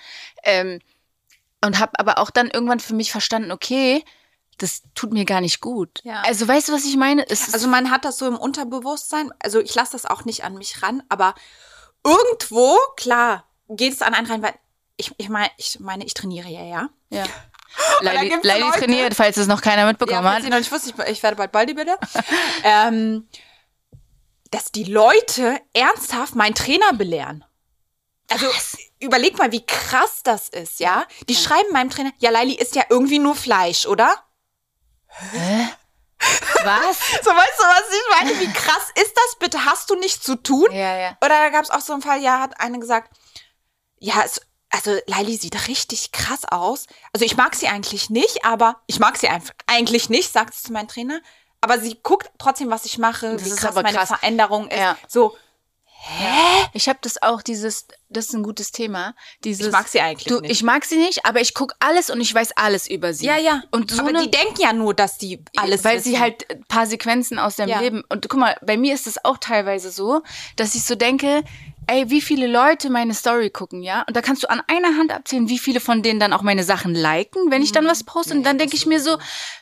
[0.43, 0.81] Ähm,
[1.65, 4.03] und habe aber auch dann irgendwann für mich verstanden, okay,
[4.61, 6.01] das tut mir gar nicht gut.
[6.05, 6.23] Ja.
[6.23, 7.27] Also weißt du, was ich meine?
[7.29, 9.33] Es ist, Also man hat das so im Unterbewusstsein.
[9.43, 11.35] Also ich lasse das auch nicht an mich ran, aber
[12.05, 14.55] irgendwo, klar, geht es an einen rein, weil
[14.97, 16.89] ich, ich meine, ich meine, ich trainiere ja, ja.
[17.09, 17.25] ja.
[18.03, 20.45] Leili, trainiert, falls es noch keiner mitbekommen falls hat.
[20.45, 21.99] ihr noch nicht wusste, ich, ich werde bald Bodybuilder.
[22.65, 23.29] ähm,
[24.51, 27.45] dass die Leute ernsthaft meinen Trainer belehren.
[28.29, 28.47] Also
[29.01, 31.07] überleg mal, wie krass das ist, ja?
[31.29, 34.13] Die schreiben meinem Trainer, ja, Leili isst ja irgendwie nur Fleisch, oder?
[36.65, 36.99] Was?
[37.25, 38.41] So, weißt du, was ich meine?
[38.41, 39.65] Wie krass ist das bitte?
[39.65, 40.71] Hast du nichts zu tun?
[40.71, 41.17] Ja, ja.
[41.25, 43.11] Oder da gab es auch so einen Fall, ja, hat eine gesagt,
[43.99, 46.87] ja, es, also Laili sieht richtig krass aus.
[47.13, 49.29] Also ich mag sie eigentlich nicht, aber ich mag sie
[49.67, 51.21] eigentlich nicht, sagt sie zu meinem Trainer.
[51.63, 54.09] Aber sie guckt trotzdem, was ich mache, Das wie krass aber meine krass.
[54.09, 54.79] Veränderung ist.
[54.79, 54.97] Ja.
[55.09, 55.37] So,
[56.73, 59.15] Ich habe das auch, dieses, das ist ein gutes Thema.
[59.45, 60.51] Dieses, Ich mag sie eigentlich du, nicht.
[60.51, 63.27] Ich mag sie nicht, aber ich guck alles und ich weiß alles über sie.
[63.27, 63.63] ja, ja.
[63.71, 66.13] Und so aber eine, die denken ja nur, dass die alles weil wissen.
[66.13, 67.81] sie halt ein paar Sequenzen aus deinem Ja.
[67.81, 68.03] Leben.
[68.09, 70.23] Und guck mal, bei mir ist es auch teilweise so,
[70.57, 71.43] dass ich so denke,
[71.87, 74.05] ey, wie viele Leute meine Story gucken, ja?
[74.07, 76.63] Und da kannst du an einer Hand abzählen, wie viele von denen dann auch meine
[76.65, 78.35] Sachen liken, wenn ich dann was poste.
[78.35, 79.19] und dann denke ich mir so,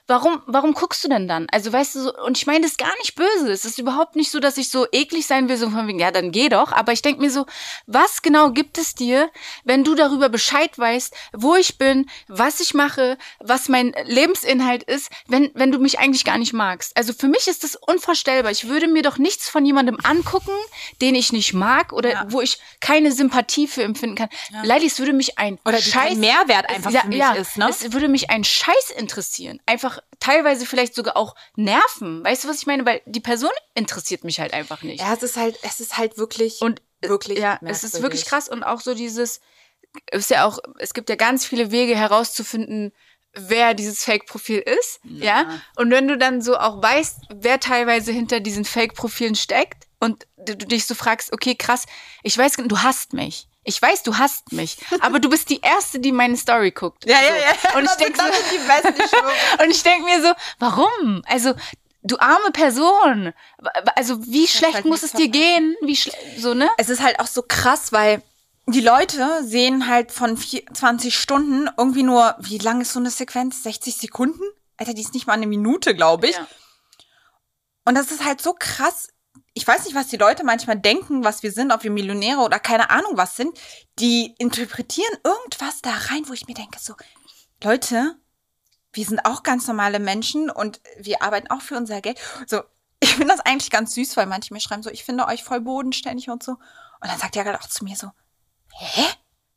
[0.08, 1.46] warum, warum guckst du denn dann?
[1.52, 3.52] Also weißt du so, und ich meine das gar nicht böse.
[3.52, 6.10] Es ist überhaupt nicht so, dass ich so eklig sein will, so von wegen, ja,
[6.10, 6.72] dann geh doch.
[6.72, 7.46] Aber ich denke mir so,
[7.86, 9.30] was genau gibt es dir,
[9.64, 15.10] wenn du darüber Bescheid weißt, wo ich bin, was ich mache, was mein Lebensinhalt ist,
[15.26, 16.96] wenn, wenn du mich eigentlich gar nicht magst?
[16.96, 18.50] Also für mich ist das unvorstellbar.
[18.50, 20.52] Ich würde mir doch nichts von jemandem angucken,
[21.00, 22.26] den ich nicht mag oder Ja.
[22.28, 24.30] wo ich keine Sympathie für empfinden kann.
[24.62, 27.68] Leider, es würde mich ein Oder Scheiß Mehrwert einfach ja, für mich ja, ist, ne?
[27.68, 29.60] Es würde mich ein Scheiß interessieren.
[29.66, 32.24] Einfach teilweise vielleicht sogar auch nerven.
[32.24, 32.84] Weißt du, was ich meine?
[32.86, 35.00] Weil die Person interessiert mich halt einfach nicht.
[35.00, 38.24] Ja, es ist halt, es ist halt wirklich, Und wirklich ja, es ist wirklich merkwürdig.
[38.26, 39.40] krass und auch so dieses
[40.12, 42.92] ist ja auch es gibt ja ganz viele Wege herauszufinden,
[43.32, 45.60] wer dieses Fake-Profil ist, ja.
[45.76, 50.56] Und wenn du dann so auch weißt, wer teilweise hinter diesen Fake-Profilen steckt und du
[50.56, 51.84] du dich so fragst, okay, krass,
[52.22, 53.48] ich weiß, du hasst mich.
[53.68, 57.04] Ich weiß, du hasst mich, aber du bist die Erste, die meine Story guckt.
[57.04, 57.76] Ja, ja, ja.
[57.76, 59.16] Und ich Das denke das so,
[59.62, 61.22] und ich denk mir so, warum?
[61.26, 61.52] Also,
[62.02, 63.34] du arme Person.
[63.94, 65.76] Also, wie schlecht halt muss es dir gehen?
[65.82, 65.98] Wie
[66.38, 66.70] so, ne?
[66.78, 68.22] es ist halt auch so krass, weil
[68.64, 73.64] die Leute sehen halt von 24 Stunden irgendwie nur, wie lang ist so eine Sequenz?
[73.64, 74.42] 60 Sekunden?
[74.78, 76.36] Alter, die ist nicht mal eine Minute, glaube ich.
[76.36, 76.46] Ja.
[77.84, 79.08] Und das ist halt so krass.
[79.54, 82.58] Ich weiß nicht, was die Leute manchmal denken, was wir sind, ob wir Millionäre oder
[82.60, 83.58] keine Ahnung was sind.
[83.98, 86.94] Die interpretieren irgendwas da rein, wo ich mir denke, so,
[87.62, 88.14] Leute,
[88.92, 92.18] wir sind auch ganz normale Menschen und wir arbeiten auch für unser Geld.
[92.46, 92.62] So,
[93.00, 95.60] ich finde das eigentlich ganz süß, weil manche mir schreiben so, ich finde euch voll
[95.60, 96.52] bodenständig und so.
[96.52, 98.10] Und dann sagt er gerade auch zu mir so,
[98.78, 99.04] hä?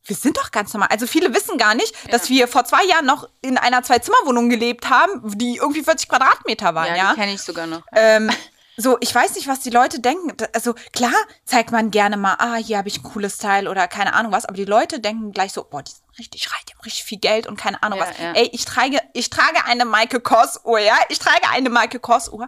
[0.04, 0.90] Wir sind doch ganz normal.
[0.92, 4.90] Also viele wissen gar nicht, dass wir vor zwei Jahren noch in einer Zwei-Zimmer-Wohnung gelebt
[4.90, 7.10] haben, die irgendwie 40 Quadratmeter waren, Ja, ja.
[7.12, 7.84] die kenne ich sogar noch.
[7.94, 8.32] Ähm,
[8.78, 10.32] so, ich weiß nicht, was die Leute denken.
[10.54, 11.14] Also klar
[11.46, 14.46] zeigt man gerne mal, ah, hier habe ich ein cooles Style oder keine Ahnung was,
[14.46, 17.20] aber die Leute denken gleich so, boah, die sind richtig reich, die haben richtig viel
[17.20, 18.18] Geld und keine Ahnung Ja, was.
[18.18, 18.32] ja.
[18.34, 22.30] Ey, ich trage, ich trage eine Michael Kors Uhr, ja, ich trage eine Michael Kors
[22.30, 22.48] Uhr.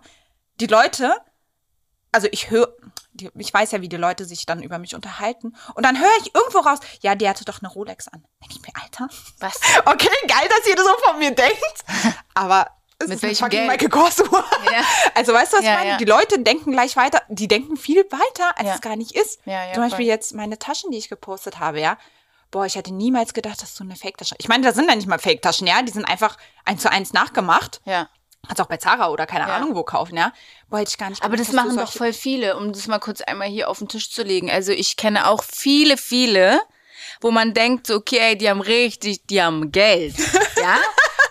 [0.59, 1.13] Die Leute,
[2.11, 2.73] also ich höre,
[3.35, 6.33] ich weiß ja, wie die Leute sich dann über mich unterhalten und dann höre ich
[6.33, 8.23] irgendwo raus, ja, die hatte doch eine Rolex an.
[8.41, 9.07] Denke ich mir, Alter,
[9.39, 9.59] Was?
[9.85, 11.83] okay, geil, dass ihr das so von mir denkt,
[12.33, 12.67] aber
[13.03, 13.71] es Mit ist eine welchem fucking Geld?
[13.71, 14.45] Michael Kors Uhr.
[14.71, 14.81] Ja.
[15.15, 15.89] Also weißt du, was Ja, ich meine?
[15.91, 15.97] ja.
[15.97, 18.75] Die Leute denken gleich weiter, die denken viel weiter, als Ja.
[18.75, 19.39] es gar nicht ist.
[19.45, 20.11] Ja, ja, Zum Beispiel voll.
[20.13, 21.97] jetzt meine Taschen, die ich gepostet habe, ja.
[22.51, 24.35] Boah, ich hätte niemals gedacht, dass du eine Fake-Tasche.
[24.37, 25.81] Ich meine, da sind ja nicht mal Fake-Taschen, ja.
[25.81, 27.81] Die sind einfach eins zu eins nachgemacht.
[27.85, 28.09] Ja.
[28.45, 29.55] Kannst auch bei Zara oder keine Ja.
[29.55, 30.33] Ahnung wo kaufen, ja.
[30.69, 32.73] Boah, hätte ich gar nicht Aber gedacht, das dass du machen doch voll viele, um
[32.73, 34.51] das mal kurz einmal hier auf den Tisch zu legen.
[34.51, 36.59] Also ich kenne auch viele, viele,
[37.21, 40.15] wo man denkt, so, okay, die haben richtig, die haben Geld,
[40.57, 40.77] ja?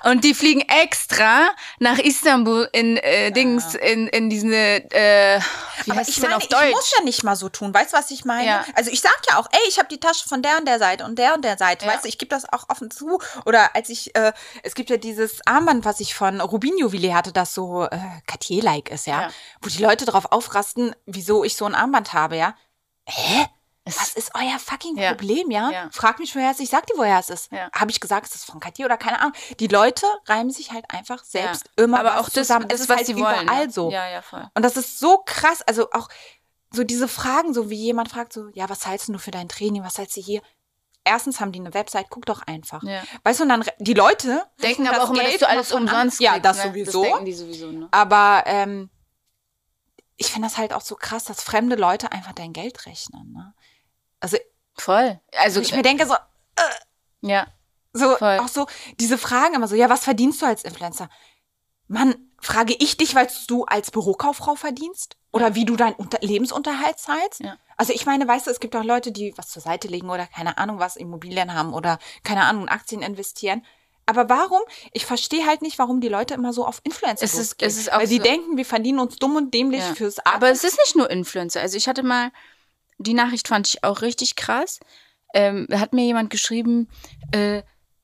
[0.05, 5.41] Und die fliegen extra nach Istanbul in äh, Dings, in, in diese, äh,
[5.85, 6.71] wie Aber heißt ich es denn meine, auf ich Deutsch?
[6.73, 7.73] muss ja nicht mal so tun.
[7.73, 8.47] Weißt du, was ich meine?
[8.47, 8.65] Ja.
[8.75, 11.05] Also ich sag ja auch, ey, ich habe die Tasche von der und der Seite
[11.05, 11.87] und der und der Seite.
[11.87, 11.93] Ja.
[11.93, 13.21] Weißt du, ich gebe das auch offen zu.
[13.47, 17.33] Oder als ich, äh, es gibt ja dieses Armband, was ich von Rubin Juwelier hatte,
[17.33, 19.23] das so äh, Cartier-like ist, ja?
[19.23, 19.31] Ja.
[19.61, 22.55] Wo die Leute drauf aufrasten, wieso ich so ein Armband habe, ja?
[23.07, 23.47] Hä?
[23.85, 25.11] Es- Was ist euer fucking Ja.
[25.15, 25.71] Problem, ja?
[25.71, 25.89] Ja.
[25.93, 26.63] Frag mich, woher es ist.
[26.65, 27.51] Ich sag dir, woher es ist.
[27.51, 27.69] Ja.
[27.75, 29.33] Habe ich gesagt, es ist von Cartier oder keine Ahnung.
[29.59, 32.69] Die Leute reimen sich halt einfach selbst immer Aber auch das, zusammen.
[32.69, 33.43] das es ist was halt sie wollen.
[33.43, 33.73] überall ne?
[33.73, 33.91] so.
[33.91, 34.49] Ja, ja, voll.
[34.55, 36.09] Und das ist so krass, also auch
[36.71, 39.83] so diese Fragen, so wie jemand fragt, so, ja, was zahlst du für dein Training,
[39.83, 40.43] was zahlst du hier?
[41.05, 42.85] Erstens haben die eine Website, guck doch einfach.
[42.85, 43.03] Ja.
[43.25, 45.73] Weißt du, und dann die Leute Denken aber das auch immer, dass Geld du alles
[45.73, 46.63] umsonst Ja, das ne?
[46.71, 47.03] sowieso.
[47.03, 47.89] Das denken die sowieso, ne?
[47.91, 48.89] aber ähm,
[50.17, 53.33] ich finde das halt auch so krass, dass fremde Leute einfach dein Geld rechnen.
[53.33, 53.55] Ne?
[54.23, 54.39] Also
[54.75, 55.21] Voll.
[55.37, 56.15] Also, ich mir denke so,
[57.21, 57.47] ja.
[57.93, 58.39] so Voll.
[58.39, 58.67] auch so
[58.99, 61.11] diese Fragen immer so, ja, was verdienst du als Influencer?
[61.89, 65.17] Mann, frage ich dich, weil du als Bürokauffrau verdienst?
[65.31, 67.41] Oder wie du deinen Unter Lebensunterhalt zahlst?
[67.41, 67.57] Ja.
[67.77, 70.27] Also ich meine, weißt du, es gibt auch Leute, die was zur Seite legen oder
[70.27, 73.65] keine Ahnung was, Immobilien haben oder keine Ahnung, Aktien investieren.
[74.07, 74.61] Aber warum?
[74.93, 77.69] Ich verstehe halt nicht, warum die Leute immer so auf Influencer Es ist- losgehen.
[77.71, 79.95] es ist auch Weil sie so- denken, wir verdienen uns dumm und dämlich Ja.
[79.95, 80.53] fürs Aber Atmen.
[80.53, 81.61] es ist nicht nur Influencer.
[81.61, 82.31] Also ich hatte mal,
[83.03, 84.81] die Nachricht fand ich auch richtig krass.
[85.35, 86.89] Ähm, hat mir jemand geschrieben,
[87.33, 87.63] äh,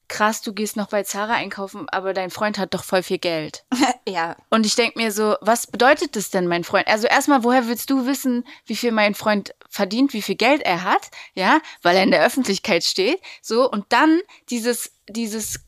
[0.08, 3.64] krass, du gehst noch bei Zara einkaufen, aber dein Freund hat doch voll viel Geld.
[4.08, 6.88] ja, Und ich denk mir so, was bedeutet das denn, mein Freund?
[6.88, 10.82] Also erstmal, woher willst du wissen, wie viel mein Freund verdient, wie viel Geld er
[10.84, 11.10] hat?
[11.34, 13.20] Ja, weil er in der Öffentlichkeit steht.
[13.42, 15.60] So, und dann dieses, dieses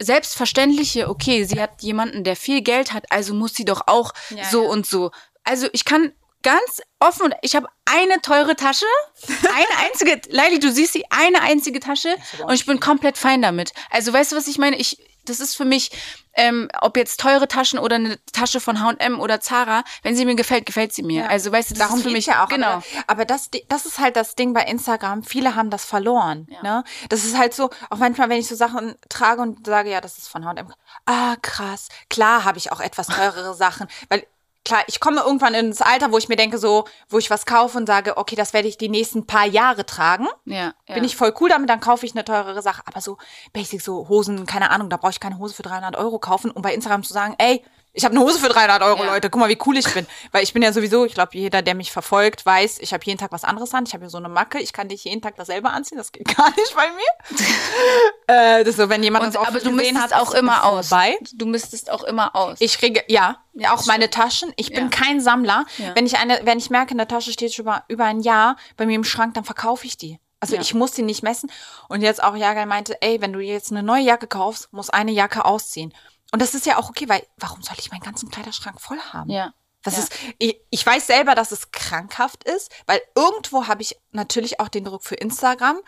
[0.00, 4.44] selbstverständliche, okay, sie hat jemanden, der viel Geld hat, also muss sie doch auch Ja,
[4.44, 4.68] so ja.
[4.70, 5.10] und so.
[5.44, 8.86] Also ich kann ganz offen, und ich habe eine teure Tasche,
[9.26, 12.14] eine einzige, Leili, du siehst sie, eine einzige Tasche
[12.46, 13.72] und ich bin komplett fein damit.
[13.90, 14.76] Also weißt du, was ich meine?
[14.76, 15.90] Ich, das ist für mich,
[16.34, 20.36] ähm, ob jetzt teure Taschen oder eine Tasche von H&M oder Zara, wenn sie mir
[20.36, 21.24] gefällt, gefällt sie mir.
[21.24, 21.28] Ja.
[21.28, 22.48] Also weißt du, das Darum ist für mich ja auch.
[22.48, 22.66] genau.
[22.66, 25.24] Aber, aber das, das ist halt das Ding bei Instagram.
[25.24, 26.46] Viele haben das verloren.
[26.50, 26.62] Ja.
[26.62, 26.84] Ne?
[27.08, 30.18] Das ist halt so, auch manchmal, wenn ich so Sachen trage und sage, ja, das
[30.18, 30.72] ist von H&M.
[31.06, 31.88] Ah, krass.
[32.08, 33.88] Klar habe ich auch etwas teurere Sachen.
[34.08, 34.26] Weil,
[34.68, 37.76] klar, ich komme irgendwann ins Alter, wo ich mir denke, so, wo ich was kaufe
[37.76, 40.28] und sage, okay, das werde ich die nächsten paar Jahre tragen.
[40.44, 40.94] Ja, ja.
[40.94, 42.82] Bin ich voll cool damit, dann kaufe ich eine teurere Sache.
[42.84, 43.16] Aber so
[43.52, 46.62] basic, so Hosen, keine Ahnung, da brauche ich keine Hose für 300 Euro kaufen, um
[46.62, 49.12] bei Instagram zu sagen, ey, ich habe eine Hose für 300 Euro, Ja.
[49.12, 50.06] Leute, guck mal, wie cool ich bin.
[50.32, 53.18] Weil ich bin ja sowieso, ich glaube, jeder, der mich verfolgt, weiß, ich habe jeden
[53.18, 53.84] Tag was anderes an.
[53.86, 56.28] Ich habe ja so eine Macke, ich kann nicht jeden Tag dasselbe anziehen, das geht
[56.36, 57.38] gar nicht bei mir.
[58.26, 60.64] äh, das ist so, wenn jemand und, das auch aber du misstest hat, auch immer
[60.64, 60.88] aus.
[60.88, 61.18] Vorbei.
[61.34, 62.58] Du misstest auch immer aus.
[62.60, 64.52] Ich kriege, ja, ja auch meine Taschen.
[64.56, 64.90] Ich bin Ja.
[64.90, 65.64] kein Sammler.
[65.78, 65.94] Ja.
[65.94, 68.86] Wenn ich eine, wenn ich merke, eine Tasche steht schon über, über ein Jahr bei
[68.86, 70.18] mir im Schrank, dann verkaufe ich die.
[70.40, 70.60] Also Ja.
[70.60, 71.50] ich muss die nicht messen.
[71.88, 75.10] Und jetzt auch Jagai meinte, ey, wenn du jetzt eine neue Jacke kaufst, muss eine
[75.10, 75.92] Jacke ausziehen.
[76.32, 79.30] Und das ist ja auch okay, weil warum soll ich meinen ganzen Kleiderschrank voll haben?
[79.30, 79.52] ja.
[79.84, 80.02] Das Ja.
[80.02, 84.66] ist, ich, ich weiß selber, dass es krankhaft ist, weil irgendwo habe ich natürlich auch
[84.68, 85.78] den Druck für Instagram,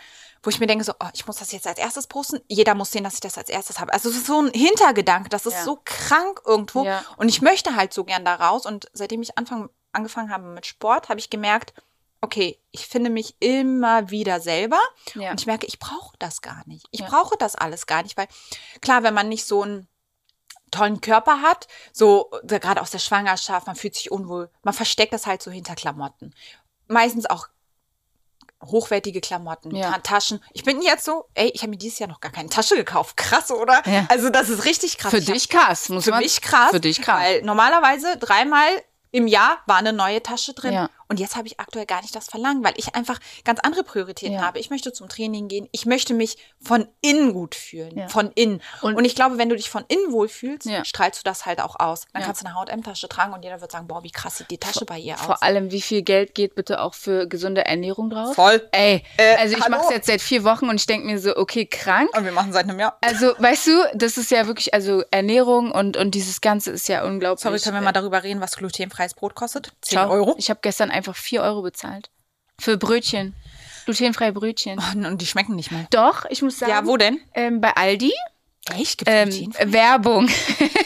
[0.45, 2.39] wo ich mir denke, so, oh, ich muss das jetzt als erstes posten.
[2.47, 3.93] Jeder muss sehen, dass ich das als erstes habe.
[3.93, 5.65] Also es ist so ein Hintergedanke, das ist Ja.
[5.65, 6.85] so krank irgendwo.
[6.85, 7.03] Ja.
[7.17, 8.65] Und ich möchte halt so gern da raus.
[8.65, 11.75] Und seitdem ich Anfang, angefangen habe mit Sport, habe ich gemerkt,
[12.21, 14.79] okay, ich finde mich immer wieder selber.
[15.33, 16.87] Und ich merke, ich brauche das gar nicht.
[16.93, 18.29] Ich brauche das alles gar nicht, weil
[18.81, 19.89] klar, wenn man nicht so einen
[20.71, 25.13] tollen Körper hat, so äh, gerade aus der Schwangerschaft, man fühlt sich unwohl, man versteckt
[25.13, 26.35] das halt so hinter Klamotten.
[26.89, 27.49] Meistens auch
[28.65, 29.91] hochwertige Klamotten, Ja.
[29.93, 30.43] Ta- Taschen.
[30.53, 33.17] Ich bin jetzt so, ey, ich habe mir dieses Jahr noch gar keine Tasche gekauft.
[33.17, 33.83] Krass, oder?
[33.89, 34.07] Ja.
[34.11, 35.11] Also das ist richtig krass.
[35.11, 36.21] Für Ich hab- dich krass, muss für man.
[36.21, 36.71] mich krass.
[36.71, 37.21] Für dich krass.
[37.21, 38.69] Weil normalerweise dreimal
[39.13, 40.75] im Jahr war eine neue Tasche drin.
[40.75, 40.91] Ja.
[41.11, 44.35] Und jetzt habe ich aktuell gar nicht das Verlangen, weil ich einfach ganz andere Prioritäten
[44.37, 44.43] Ja.
[44.43, 44.61] habe.
[44.61, 45.69] Ich möchte zum Training gehen.
[45.73, 47.99] Ich möchte mich von innen gut fühlen.
[47.99, 48.09] Ja.
[48.09, 48.63] Von innen.
[48.81, 50.85] Und, Und- ich glaube, wenn du dich von innen wohlfühlst, Ja.
[50.85, 52.07] strahlst du das halt auch aus.
[52.13, 52.27] Dann Ja.
[52.27, 54.85] kannst du eine Haut-M-Tasche tragen und jeder wird sagen, boah, wie krass sieht die Tasche
[54.85, 55.23] bei ihr aus.
[55.23, 58.37] Vor allem, wie viel Geld geht bitte auch für gesunde Ernährung drauf?
[58.37, 58.67] Voll.
[58.71, 61.37] Ey, Äh, also ich mache es jetzt seit vier Wochen und ich denke mir so,
[61.37, 62.17] okay, krank.
[62.17, 62.97] Und wir machen seit einem Jahr.
[63.01, 67.05] Also, weißt du, das ist ja wirklich, also Ernährung und, und dieses Ganze ist ja
[67.05, 67.43] unglaublich.
[67.43, 69.73] Sorry, können wir mal darüber reden, was glutenfreies Brot kostet?
[69.83, 70.35] 10 Schau, Euro.
[70.39, 72.11] Ich habe gestern einfach vier Euro bezahlt.
[72.61, 73.35] Für Brötchen.
[73.87, 74.79] Glutenfreie Brötchen.
[74.95, 75.87] Und die schmecken nicht mal.
[75.91, 76.71] Doch, ich muss sagen.
[76.71, 77.19] Ja, wo denn?
[77.35, 78.13] Ähm, bei Aldi.
[78.77, 78.99] Echt?
[78.99, 79.13] Gibt's
[79.59, 79.73] Ähm?
[79.73, 80.29] Werbung.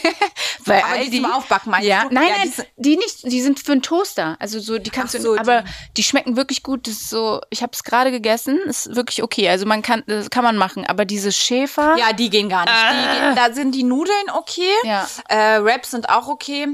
[0.64, 2.14] bei Aber die zum Aufbacken meinst ja, du?
[2.14, 4.36] nein, Ja, die nein, die nicht, die sind für einen Toaster.
[4.38, 6.02] Also so, die kannst Ach du, so, aber die- die.
[6.04, 6.86] schmecken wirklich gut.
[6.86, 9.48] Das ist so, ich habe es gerade gegessen, ist wirklich okay.
[9.48, 10.86] Also man kann, das kann man machen.
[10.86, 12.74] Aber diese Schäfer, Ja, die gehen gar nicht.
[12.74, 14.72] Die gehen, da sind die Nudeln okay.
[14.84, 15.06] Ja.
[15.28, 16.68] Äh, Wraps sind auch okay.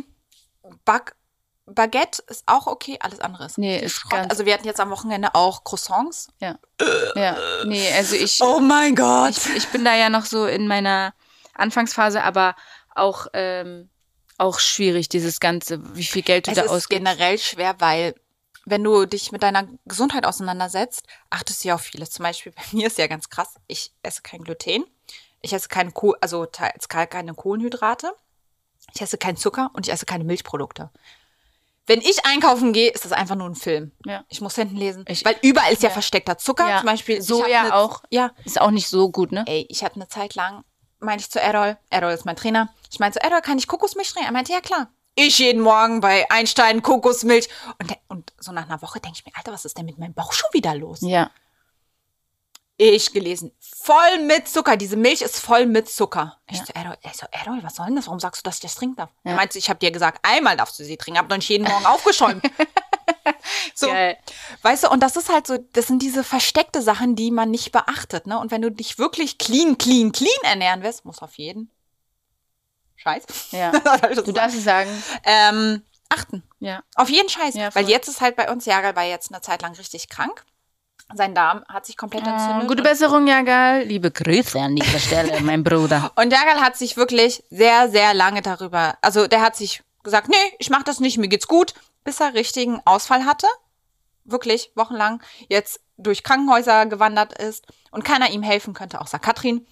[0.85, 1.15] Back
[1.75, 2.99] Baguette ist auch okay.
[3.01, 4.11] Alles andere ist Nee, ist Schrott.
[4.13, 6.29] ganz- Also wir hatten jetzt am Wochenende auch Croissants.
[6.41, 6.59] ja,
[7.15, 9.31] ja, nee, also ich, Oh mein Gott.
[9.37, 11.15] ich, ich bin da ja noch so in meiner
[11.55, 12.55] Anfangsphase, aber
[12.95, 13.89] auch, ähm,
[14.39, 16.91] auch schwierig, dieses Ganze, wie viel Geld du Es da ist ausgibst.
[17.05, 18.15] generell schwer, weil
[18.65, 22.11] wenn du dich mit deiner Gesundheit auseinandersetzt, achtest du ja auf vieles.
[22.11, 24.85] Zum Beispiel bei mir ist ja ganz krass, ich esse kein Gluten,
[25.43, 26.47] ich esse keine, Koh also
[27.09, 28.13] keine Kohlenhydrate,
[28.95, 30.91] ich esse keinen Zucker und ich esse keine Milchprodukte.
[31.91, 33.91] Wenn ich einkaufen gehe, ist das einfach nur ein Film.
[34.07, 34.25] Ja.
[34.29, 35.05] Ich muss hinten lesen.
[35.09, 35.93] Ich- weil überall ist ja, Ja.
[35.93, 36.69] versteckter Zucker.
[36.69, 36.79] Ja.
[36.79, 38.03] Zum Beispiel Soja eine- auch.
[38.11, 39.43] Ja, Ist auch nicht so gut, ne?
[39.49, 40.63] Ey, ich hatte eine Zeit lang,
[41.01, 44.13] meinte ich zu Errol, Errol ist mein Trainer, ich meinte zu Errol, kann ich Kokosmilch
[44.13, 44.29] trinken?
[44.29, 44.89] Er meinte, ja klar.
[45.17, 47.49] Ich jeden Morgen bei Einstein Kokosmilch.
[47.81, 49.99] Und, der, und so nach einer Woche denke ich mir, Alter, was ist denn mit
[49.99, 51.01] meinem Bauch schon wieder los?
[51.03, 51.31] Ja.
[52.83, 54.79] Ich gelesen, voll mit Zucker.
[54.79, 56.39] Diese Milch ist voll mit Zucker.
[56.51, 58.07] Ich so, Errol, ich so, Errol, was soll denn das?
[58.07, 59.11] Warum sagst du, dass ich das trinken darf?
[59.23, 61.69] Er meinte, ich habe dir gesagt, einmal darfst du sie trinken, hab noch nicht jeden
[61.69, 62.43] Morgen aufgeschäumt.
[63.75, 64.17] so, Geil.
[64.63, 67.71] Weißt du, und das ist halt so, das sind diese versteckte Sachen, die man nicht
[67.71, 68.39] beachtet, ne?
[68.39, 71.71] Und wenn du dich wirklich clean, clean, clean ernähren willst, muss auf jeden
[72.97, 73.25] Scheiß.
[73.51, 73.73] Ja.
[74.15, 74.91] du Du darfst es sagen.
[75.25, 76.43] ähm, achten.
[76.61, 76.83] Ja.
[76.95, 77.57] Auf jeden Scheiß.
[77.57, 80.47] Ja, Weil jetzt ist halt bei uns, Jagal war jetzt eine Zeit lang richtig krank.
[81.15, 82.63] Sein Darm hat sich komplett entzündet.
[82.65, 83.83] Oh, gute Besserung, Jagal.
[83.85, 86.13] Liebe Grüße an dieser Stelle, mein Bruder.
[86.17, 90.37] Und Jagal hat sich wirklich sehr, sehr lange darüber, also der hat sich gesagt, nee,
[90.59, 93.47] ich mach das nicht, mir geht's gut, bis er richtigen Ausfall hatte.
[94.25, 99.67] Wirklich, wochenlang jetzt durch Krankenhäuser gewandert ist und keiner ihm helfen könnte, außer Katrin.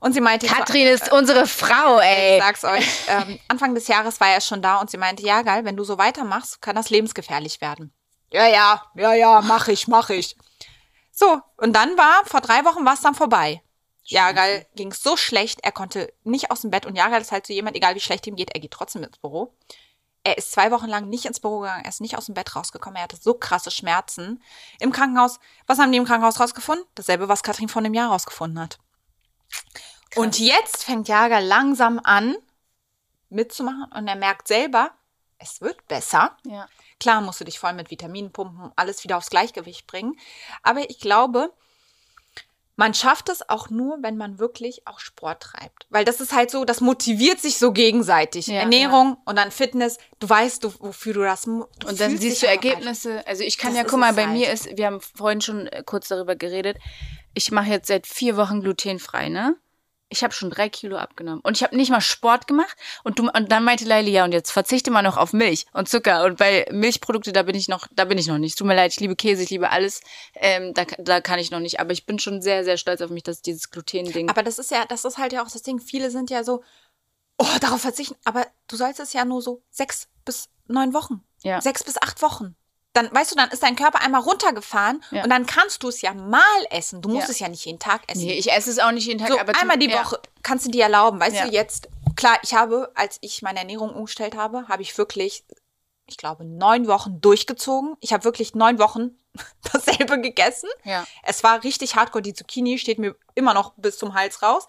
[0.00, 2.40] Und sie meinte, Katrin ist unsere Frau, ich ey.
[2.40, 5.64] sag's euch, ähm, Anfang des Jahres war er schon da und sie meinte, ja, geil,
[5.64, 7.92] wenn du so weitermachst, kann das lebensgefährlich werden.
[8.32, 10.36] Ja, ja, ja, ja, mach ich, mach ich.
[11.20, 13.62] So, und dann war, vor drei Wochen war es dann vorbei.
[14.04, 17.52] Jagal ging so schlecht, er konnte nicht aus dem Bett und Jagal ist halt so
[17.52, 19.54] jemand, egal wie schlecht ihm geht, er geht trotzdem ins Büro.
[20.24, 22.56] Er ist zwei Wochen lang nicht ins Büro gegangen, er ist nicht aus dem Bett
[22.56, 24.42] rausgekommen, er hatte so krasse Schmerzen
[24.78, 25.40] im Krankenhaus.
[25.66, 26.86] Was haben die im Krankenhaus rausgefunden?
[26.94, 28.78] Dasselbe, was Katrin vor einem Jahr rausgefunden hat.
[30.16, 32.34] Und jetzt fängt Jager langsam an,
[33.28, 34.92] mitzumachen und er merkt selber,
[35.36, 36.34] es wird besser.
[36.46, 36.66] Ja.
[37.00, 40.16] Klar musst du dich voll mit Vitaminen pumpen, alles wieder aufs Gleichgewicht bringen.
[40.62, 41.52] Aber ich glaube,
[42.76, 45.86] man schafft es auch nur, wenn man wirklich auch Sport treibt.
[45.90, 48.46] Weil das ist halt so, das motiviert sich so gegenseitig.
[48.46, 49.98] Ja, Ernährung und dann Fitness.
[50.18, 53.26] Du weißt, du, wofür du das du Und dann siehst du Ergebnisse.
[53.26, 54.32] Also ich kann Das ja, guck mal, bei halt.
[54.32, 56.78] mir ist, wir haben vorhin schon äh, kurz darüber geredet.
[57.34, 59.56] Ich mache jetzt seit vier Wochen glutenfrei, ne?
[60.12, 61.40] Ich habe schon drei Kilo abgenommen.
[61.42, 62.76] Und ich habe nicht mal Sport gemacht.
[63.04, 65.88] Und, du, und dann meinte Leili, ja, und jetzt verzichte mal noch auf Milch und
[65.88, 66.24] Zucker.
[66.24, 68.58] Und bei Milchprodukte, da bin ich noch, da bin ich noch nicht.
[68.58, 70.00] Tut mir leid, ich liebe Käse, ich liebe alles.
[70.34, 71.78] Ähm, da, da kann ich noch nicht.
[71.78, 74.28] Aber ich bin schon sehr, sehr stolz auf mich, dass dieses Gluten-Ding.
[74.28, 75.78] Aber das ist ja, das ist halt ja auch das Ding.
[75.78, 76.64] Viele sind ja so,
[77.38, 78.16] oh, darauf verzichten.
[78.24, 81.22] Aber du sollst es ja nur so sechs bis neun Wochen.
[81.42, 81.60] Ja.
[81.60, 82.56] Sechs bis acht Wochen.
[82.92, 85.22] Dann, weißt du, dann ist dein Körper einmal runtergefahren Ja.
[85.22, 87.00] und dann kannst du es ja mal essen.
[87.02, 87.32] Du musst Ja.
[87.32, 88.24] es ja nicht jeden Tag essen.
[88.24, 89.28] Nee, ich esse es auch nicht jeden Tag.
[89.28, 89.92] so aber einmal die.
[89.92, 91.20] Woche kannst du dir erlauben.
[91.20, 95.44] Weißt du, jetzt, klar, ich habe, als ich meine Ernährung umgestellt habe, habe ich wirklich
[96.06, 97.96] ich glaube, neun Wochen durchgezogen.
[98.00, 99.16] Ich habe wirklich neun Wochen
[99.72, 100.68] dasselbe gegessen.
[100.82, 101.06] Ja.
[101.22, 102.20] Es war richtig hardcore.
[102.22, 104.66] Die Zucchini steht mir immer noch bis zum Hals raus.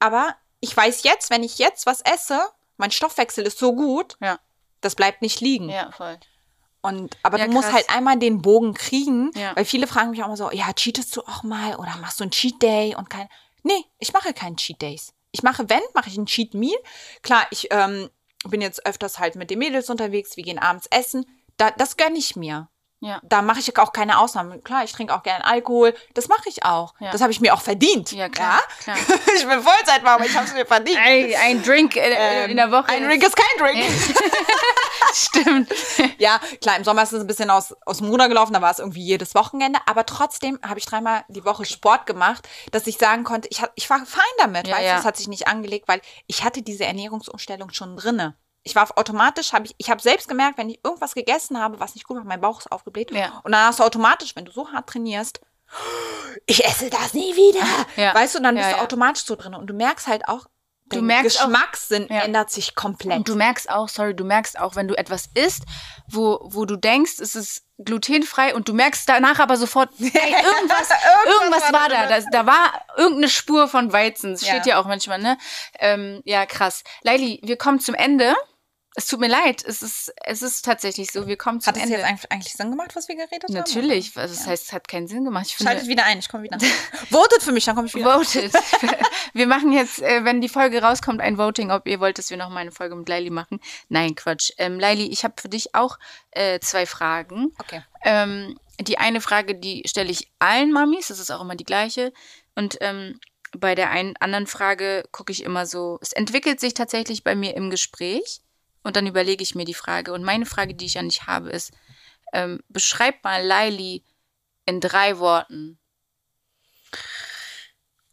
[0.00, 2.40] Aber ich weiß jetzt, wenn ich jetzt was esse,
[2.78, 4.40] mein Stoffwechsel ist so gut, Ja.
[4.80, 5.68] das bleibt nicht liegen.
[5.68, 6.18] Ja, voll.
[6.86, 7.76] Und, aber Ja, du musst krass.
[7.86, 9.54] halt einmal den Bogen kriegen, Ja.
[9.56, 12.24] weil viele fragen mich auch immer so, ja, cheatest du auch mal oder machst du
[12.24, 13.28] einen Cheat Day und kein.
[13.62, 15.12] Nee, ich mache keinen Cheat Days.
[15.32, 16.78] Ich mache, wenn, mache ich einen Cheat Meal.
[17.22, 18.08] Klar, ich ähm,
[18.48, 21.26] bin jetzt öfters halt mit den Mädels unterwegs, wir gehen abends essen.
[21.56, 22.68] Da, das gönne ich mir.
[23.00, 23.20] Ja.
[23.22, 24.64] Da mache ich auch keine Ausnahmen.
[24.64, 25.94] Klar, ich trinke auch gerne Alkohol.
[26.14, 26.94] Das mache ich auch.
[26.98, 27.10] Ja.
[27.10, 28.10] Das habe ich mir auch verdient.
[28.12, 28.96] Ja, klar, klar.
[29.36, 30.98] ich bin Vollzeitmama, ich habe es mir verdient.
[30.98, 32.88] Ein, ein Drink in, Ähm, in der Woche.
[32.88, 33.84] Ein Drink ist kein Drink.
[35.12, 35.68] Stimmt.
[36.18, 38.70] Ja, klar, im Sommer ist es ein bisschen aus, aus dem Ruder gelaufen, da war
[38.70, 42.98] es irgendwie jedes Wochenende, aber trotzdem habe ich dreimal die Woche Sport gemacht, dass ich
[42.98, 44.98] sagen konnte, ich, ich war fein damit, Ja, weißt du, ja.
[44.98, 48.36] es hat sich nicht angelegt, weil ich hatte diese Ernährungsumstellung schon drinne.
[48.66, 51.94] Ich war automatisch, habe ich, ich habe selbst gemerkt, wenn ich irgendwas gegessen habe, was
[51.94, 53.12] nicht gut war, mein Bauch ist aufgebläht.
[53.12, 53.40] Ja.
[53.44, 55.40] Und dann hast du automatisch, wenn du so hart trainierst,
[56.46, 57.64] ich esse das nie wieder.
[57.96, 58.14] Ja.
[58.14, 59.54] Weißt du, und dann Ja, bist du automatisch so drin.
[59.54, 60.46] Und du merkst halt auch,
[60.88, 62.20] Du dein merkst auch- Geschmackssinn Ja.
[62.22, 63.16] ändert sich komplett.
[63.18, 65.62] Und du merkst auch, sorry, du merkst auch, wenn du etwas isst,
[66.08, 70.88] wo, wo du denkst, es ist glutenfrei und du merkst danach aber sofort, ey, irgendwas,
[71.26, 72.20] irgendwas war da da.
[72.30, 74.32] Da, war irgendeine Spur von Weizen.
[74.32, 75.38] Das steht ja auch manchmal, ne?
[75.80, 76.84] Ähm, ja, krass.
[77.02, 78.34] Laili, wir kommen zum Ende.
[78.98, 79.62] Es tut mir leid.
[79.62, 81.26] Es ist, es ist tatsächlich so.
[81.26, 83.52] Wir kommen zum Hat es jetzt eigentlich, Sinn gemacht, was wir geredet haben?
[83.52, 84.16] Natürlich.
[84.16, 84.50] Also, das Ja.
[84.52, 85.44] heißt, es hat keinen Sinn gemacht.
[85.48, 86.58] Ich finde, Schaltet wieder ein, ich komme wieder.
[87.10, 88.18] Votet für mich, dann komme ich wieder.
[88.18, 88.54] Voted.
[89.34, 92.38] wir machen jetzt, äh, wenn die Folge rauskommt, ein Voting, ob ihr wollt, dass wir
[92.38, 93.60] noch mal eine Folge mit Laili machen.
[93.90, 94.52] Nein, Quatsch.
[94.56, 95.98] Ähm, Laili, ich habe für dich auch
[96.30, 97.52] äh, zwei Fragen.
[97.58, 97.82] Okay.
[98.02, 102.14] Ähm, die eine Frage, die stelle ich allen Mamis, das ist auch immer die gleiche.
[102.54, 103.20] Und ähm,
[103.52, 107.54] bei der einen anderen Frage gucke ich immer so, es entwickelt sich tatsächlich bei mir
[107.56, 108.40] im Gespräch
[108.86, 110.12] und dann überlege ich mir die Frage.
[110.12, 111.72] Und meine Frage, die ich ja nicht habe, ist,
[112.32, 114.04] ähm, beschreib mal Laili
[114.64, 115.76] in drei Worten.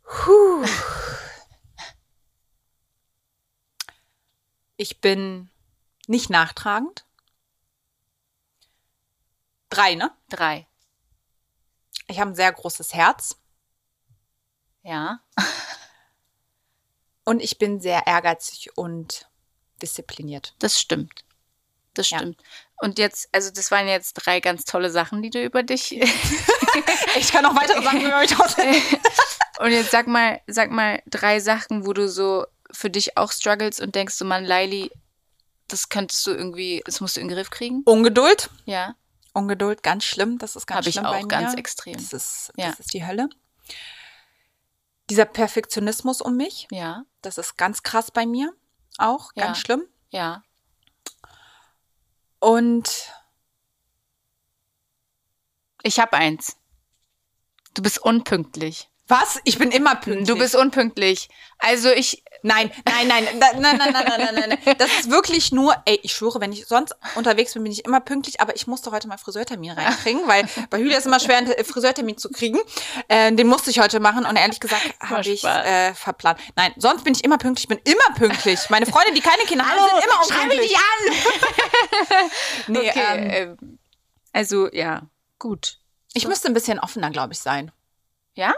[0.01, 0.65] Puh.
[4.75, 5.51] Ich bin
[6.07, 7.05] nicht nachtragend.
[9.69, 10.09] Drei, ne?
[10.29, 10.67] Drei.
[12.07, 13.37] Ich habe ein sehr großes Herz
[14.81, 15.19] Ja.
[17.25, 19.29] und ich bin sehr ehrgeizig und
[19.81, 20.53] diszipliniert.
[20.59, 21.23] Das stimmt.
[21.93, 22.17] Das Ja.
[22.19, 22.41] stimmt.
[22.81, 25.99] Und jetzt, also das waren jetzt drei ganz tolle Sachen, die du über dich.
[27.15, 28.81] Ich kann noch weitere Sachen über mich aussehen.
[29.59, 33.79] und jetzt sag mal, sag mal drei Sachen, wo du so für dich auch struggles
[33.79, 34.89] und denkst du, Mann, Laili,
[35.67, 37.83] das könntest du irgendwie, das musst du in den Griff kriegen.
[37.85, 38.49] Ungeduld.
[38.65, 38.95] Ja.
[39.33, 40.39] Ungeduld, ganz schlimm.
[40.39, 41.27] Das ist ganz Habe ich schlimm auch bei mir.
[41.27, 41.93] ganz extrem.
[41.93, 42.71] Das ist, Ja.
[42.71, 43.29] das ist die Hölle.
[45.11, 47.03] Dieser Perfektionismus um mich, Ja.
[47.21, 48.51] das ist ganz krass bei mir.
[48.97, 49.45] Auch Ja.
[49.45, 49.83] ganz schlimm.
[50.09, 50.43] Ja.
[52.39, 53.11] Und
[55.85, 56.55] Ich habe eins.
[57.73, 58.89] Du bist unpünktlich.
[59.09, 59.39] was?
[59.43, 60.27] Ich bin immer pünktlich.
[60.27, 61.27] Du bist unpünktlich.
[61.59, 64.75] Also ich, Nein, nein, nein, nein, nein, nein, nein, nein, nein, nein.
[64.77, 68.01] Das ist wirklich nur, ey, ich schwöre, wenn ich sonst unterwegs bin, bin ich immer
[68.01, 71.53] pünktlich, aber ich musste heute mal Friseurtermin reinkriegen, weil bei Julia ist immer schwer, einen
[71.63, 72.59] Friseurtermin zu kriegen.
[73.07, 76.37] Äh, den musste ich heute machen und ehrlich gesagt habe ich äh, verplant.
[76.57, 78.59] Nein, sonst bin ich immer pünktlich, ich bin immer pünktlich.
[78.69, 80.75] Meine Freunde, die keine Kinder haben, sind immer unpünktlich.
[80.75, 81.13] an.
[82.67, 83.79] Nee, okay, ähm, ähm,
[84.33, 85.03] also ja,
[85.39, 85.77] gut.
[86.13, 87.71] ich müsste ein bisschen offener, glaube ich, sein.
[88.35, 88.53] Ja?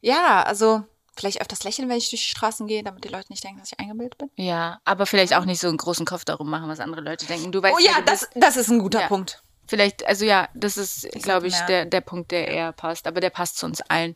[0.00, 0.84] Ja, also
[1.16, 3.72] vielleicht öfters lächeln, wenn ich durch die Straßen gehe, damit die Leute nicht denken, dass
[3.72, 4.30] ich eingebildet bin.
[4.36, 7.52] Ja, aber vielleicht auch nicht so einen großen Kopf darum machen, was andere Leute denken.
[7.52, 9.08] Du weißt Oh ja, das, das ist ein guter Ja.
[9.08, 9.42] Punkt.
[9.66, 13.06] Vielleicht, also ja, das ist, glaube ich, der, der Punkt, der eher passt.
[13.06, 14.14] Aber der passt zu uns allen.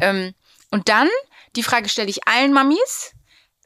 [0.00, 0.34] Ähm,
[0.70, 1.08] und dann,
[1.54, 3.12] die Frage stelle ich allen Mamis.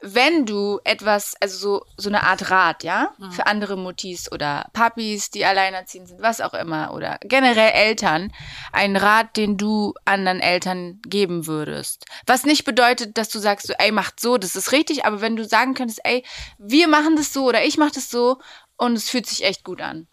[0.05, 3.31] Wenn du etwas, also so, so eine Art Rat, ja, Mhm.
[3.31, 8.33] für andere Muttis oder Papis, die alleinerziehend sind, was auch immer, oder generell Eltern,
[8.73, 12.03] einen Rat, den du anderen Eltern geben würdest.
[12.25, 15.37] Was nicht bedeutet, dass du sagst, so, ey, macht so, das ist richtig, aber wenn
[15.37, 16.25] du sagen könntest, ey,
[16.57, 18.41] wir machen das so oder ich mache das so
[18.75, 20.09] und es fühlt sich echt gut an.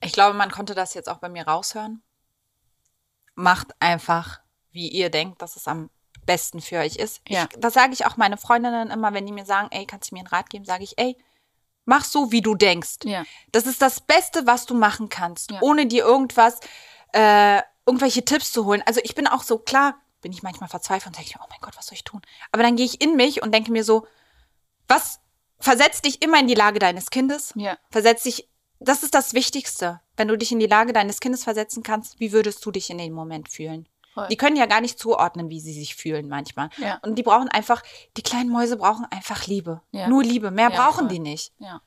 [0.00, 2.02] Ich glaube, man konnte das jetzt auch bei mir raushören.
[3.36, 4.40] Macht einfach,
[4.72, 5.88] wie ihr denkt, dass es am
[6.30, 7.20] besten für euch ist.
[7.28, 7.48] Ja.
[7.50, 10.14] Ich, das sage ich auch meine Freundinnen immer, wenn die mir sagen, ey, kannst du
[10.14, 11.16] mir einen Rat geben, sage ich, ey,
[11.86, 12.98] mach so, wie du denkst.
[13.04, 13.24] Ja.
[13.50, 15.60] Das ist das Beste, was du machen kannst, Ja.
[15.60, 16.60] ohne dir irgendwas,
[17.12, 18.82] äh, irgendwelche Tipps zu holen.
[18.86, 21.76] Also ich bin auch so, klar, bin ich manchmal verzweifelt und denke, oh mein Gott,
[21.76, 22.22] was soll ich tun?
[22.52, 24.06] Aber dann gehe ich in mich und denke mir so,
[24.86, 25.18] was
[25.58, 27.52] versetzt dich immer in die Lage deines Kindes?
[27.56, 27.76] Ja.
[27.90, 30.00] Versetz dich, das ist das Wichtigste.
[30.16, 32.98] Wenn du dich in die Lage deines Kindes versetzen kannst, wie würdest du dich in
[32.98, 33.88] dem Moment fühlen?
[34.14, 34.26] Voll.
[34.28, 36.68] Die können ja gar nicht zuordnen, wie sie sich fühlen manchmal.
[36.78, 36.98] Ja.
[37.02, 37.82] Und die brauchen einfach,
[38.16, 39.82] die kleinen Mäuse brauchen einfach Liebe.
[39.92, 40.08] Ja.
[40.08, 40.50] Nur Liebe.
[40.50, 41.08] Mehr Ja, brauchen voll.
[41.08, 41.52] die nicht.
[41.58, 41.80] Ja.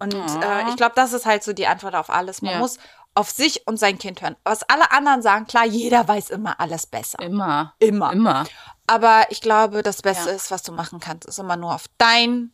[0.00, 2.40] Und äh, ich glaube, das ist halt so die Antwort auf alles.
[2.42, 2.78] Man muss
[3.14, 4.36] auf sich und sein Kind hören.
[4.44, 7.18] Was alle anderen sagen, klar, jeder weiß immer alles besser.
[7.20, 7.74] Immer.
[7.80, 8.12] Immer.
[8.12, 8.44] Immer.
[8.86, 12.52] Aber ich glaube, das Beste ist, was du machen kannst, ist immer nur auf dein,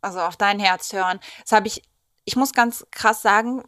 [0.00, 1.20] also auf dein Herz hören.
[1.42, 1.82] Das habe ich,
[2.24, 3.62] ich muss ganz krass sagen,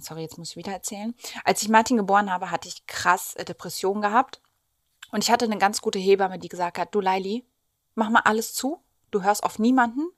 [0.00, 1.14] sorry, jetzt muss ich wieder erzählen.
[1.44, 4.40] Als ich Martin geboren habe, hatte ich krass äh, Depressionen gehabt.
[5.10, 7.44] Und ich hatte eine ganz gute Hebamme, die gesagt hat, du Laili,
[7.94, 8.82] mach mal alles zu.
[9.10, 10.08] Du hörst auf niemanden.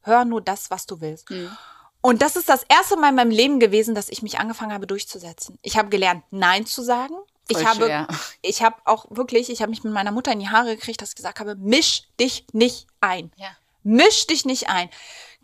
[0.00, 1.30] Hör nur das, was du willst.
[1.30, 1.56] Mhm.
[2.00, 4.88] Und das ist das erste Mal in meinem Leben gewesen, dass ich mich angefangen habe
[4.88, 5.58] durchzusetzen.
[5.62, 7.14] Ich habe gelernt, Nein zu sagen.
[7.50, 8.08] Voll ich habe, schwer.
[8.40, 11.10] ich habe auch wirklich, ich habe mich mit meiner Mutter in die Haare gekriegt, dass
[11.10, 13.30] ich gesagt habe, misch dich nicht ein.
[13.36, 13.50] Ja.
[13.84, 14.90] Misch dich nicht ein.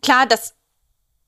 [0.01, 0.55] Klar, das,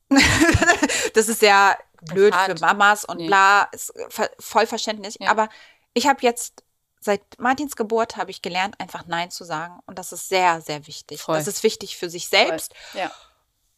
[1.13, 3.27] das ist sehr blöd für Mamas und Nee.
[3.27, 5.17] bla, ist ver- voll verständlich.
[5.19, 5.29] Ja.
[5.31, 5.49] Aber
[5.93, 6.63] ich habe jetzt
[6.99, 9.79] seit Martins Geburt habe ich gelernt, einfach Nein zu sagen.
[9.87, 11.21] Und das ist sehr, sehr wichtig.
[11.21, 11.37] Voll.
[11.37, 12.73] Das ist wichtig für sich selbst.
[12.93, 13.11] Ja.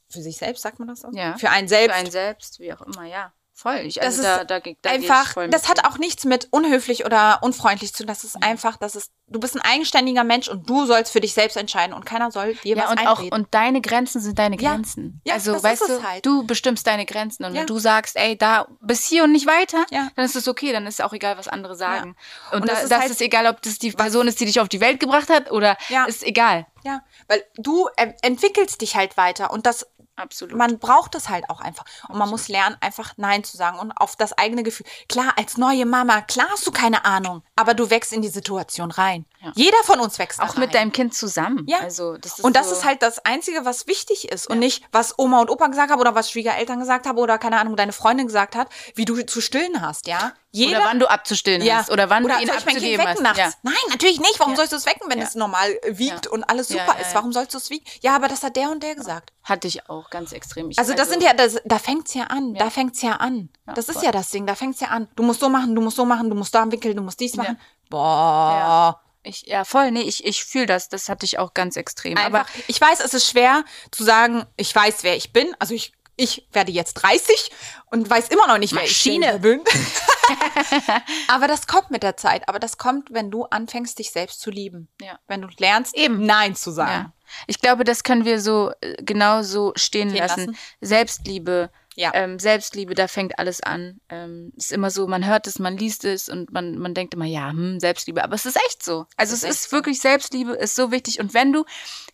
[0.10, 1.10] Für sich selbst, sagt man das so?
[1.14, 1.38] Ja.
[1.38, 1.96] Für einen Für selbst.
[1.98, 3.32] einen selbst, wie auch immer, ja.
[3.64, 3.78] Voll.
[3.86, 7.40] Ich, Das also ist da, da, da einfach, das hat auch nichts mit unhöflich oder
[7.42, 8.08] unfreundlich zu tun.
[8.08, 11.34] Das ist einfach, das ist, du bist ein eigenständiger Mensch und du sollst für dich
[11.34, 13.40] selbst entscheiden und keiner soll dir Ja, was und auch, einreden.
[13.40, 14.72] und deine Grenzen sind deine Ja.
[14.74, 15.22] Grenzen.
[15.26, 16.26] Ja, also, das weißt ist du, halt.
[16.26, 17.62] du bestimmst deine Grenzen und Ja.
[17.62, 20.10] wenn du sagst, ey, da bis hier und nicht weiter, Ja.
[20.18, 22.18] dann ist es okay, dann ist auch egal, was andere sagen.
[22.52, 24.46] Und, Und da, das das, ist ist, halt- egal, ob das die Person ist, die
[24.46, 26.04] dich auf die Welt gebracht hat oder Ja.
[26.04, 26.68] ist egal.
[26.84, 30.56] ja, weil du äh, entwickelst dich halt weiter und das, Absolut.
[30.56, 31.86] man braucht es halt auch einfach.
[32.08, 34.86] Und man muss lernen, einfach Nein zu sagen und auf das eigene Gefühl.
[35.10, 38.92] Klar, als neue Mama, klar hast du keine Ahnung, aber du wächst in die Situation
[38.92, 39.26] rein.
[39.42, 39.52] Ja.
[39.56, 40.72] Jeder von uns wächst auch mit rein.
[40.72, 41.66] deinem Kind zusammen.
[41.68, 41.80] Ja.
[41.80, 44.48] Also, das ist und das so, ist halt das Einzige, was wichtig ist.
[44.48, 47.60] Und nicht, was Oma und Opa gesagt haben oder was Schwiegereltern gesagt haben oder keine
[47.60, 50.34] Ahnung, deine Freundin gesagt hat, wie du zu stillen hast, ja.
[50.56, 52.98] Jeder, oder wann du abzustillen hast oder wann oder du ihn soll ich mein Kind
[53.00, 53.22] wecken hast.
[53.22, 53.38] nachts?
[53.40, 53.52] Ja.
[53.64, 54.40] Nein, natürlich nicht.
[54.40, 54.58] Warum Ja.
[54.58, 55.26] sollst du es wecken, wenn Ja.
[55.26, 56.32] es normal äh, wiegt Ja.
[56.32, 57.10] und alles Ja, super ja, ist?
[57.10, 57.16] ja.
[57.16, 57.84] Warum sollst du es wiegen?
[58.02, 59.34] Ja, aber das hat der und der gesagt.
[59.44, 60.70] Hatte ich auch ganz extrem.
[60.70, 62.54] Ich, Also das sind ja, das, da fängt's ja an.
[62.54, 62.70] Da Ja.
[62.70, 63.50] fängt's ja an.
[63.68, 64.04] Ja, das ist voll.
[64.06, 64.46] ja das Ding.
[64.46, 65.08] Da fängt's ja an.
[65.16, 67.36] Du musst so machen, du musst so machen, du musst da wickeln, du musst dies
[67.36, 67.60] machen.
[67.90, 68.54] Boah.
[68.60, 69.00] Ja.
[69.26, 70.90] Ich, ja, voll, nee, ich, ich fühle das.
[70.90, 72.18] Das hatte ich auch ganz extrem.
[72.18, 75.56] Einfach, Aber ich weiß, es ist schwer zu sagen, ich weiß, wer ich bin.
[75.60, 77.52] Also ich, ich werde jetzt 30
[77.88, 79.26] und weiß immer noch nicht, wer Maschine.
[79.26, 79.62] ich selber bin.
[81.28, 82.48] Aber das kommt mit der Zeit.
[82.48, 84.90] Aber das kommt, wenn du anfängst, dich selbst zu lieben.
[85.02, 85.20] Ja.
[85.28, 86.26] Wenn du lernst, Eben.
[86.26, 86.92] Nein zu sagen.
[86.92, 87.14] Ja.
[87.48, 90.40] Ich glaube, das können wir so äh, genau so stehen Stehen lassen.
[90.48, 90.58] lassen.
[90.82, 91.72] Selbstliebe.
[91.96, 92.12] Ja.
[92.14, 94.00] Ähm, Selbstliebe, da fängt alles an.
[94.10, 97.26] Ähm, ist immer so, man hört es, man liest es und man, man denkt immer,
[97.26, 98.24] ja, hm, Selbstliebe.
[98.24, 99.06] Aber es ist echt so.
[99.16, 99.72] Also ist es ist so.
[99.78, 101.20] wirklich Selbstliebe, ist so wichtig.
[101.20, 101.66] Und wenn du,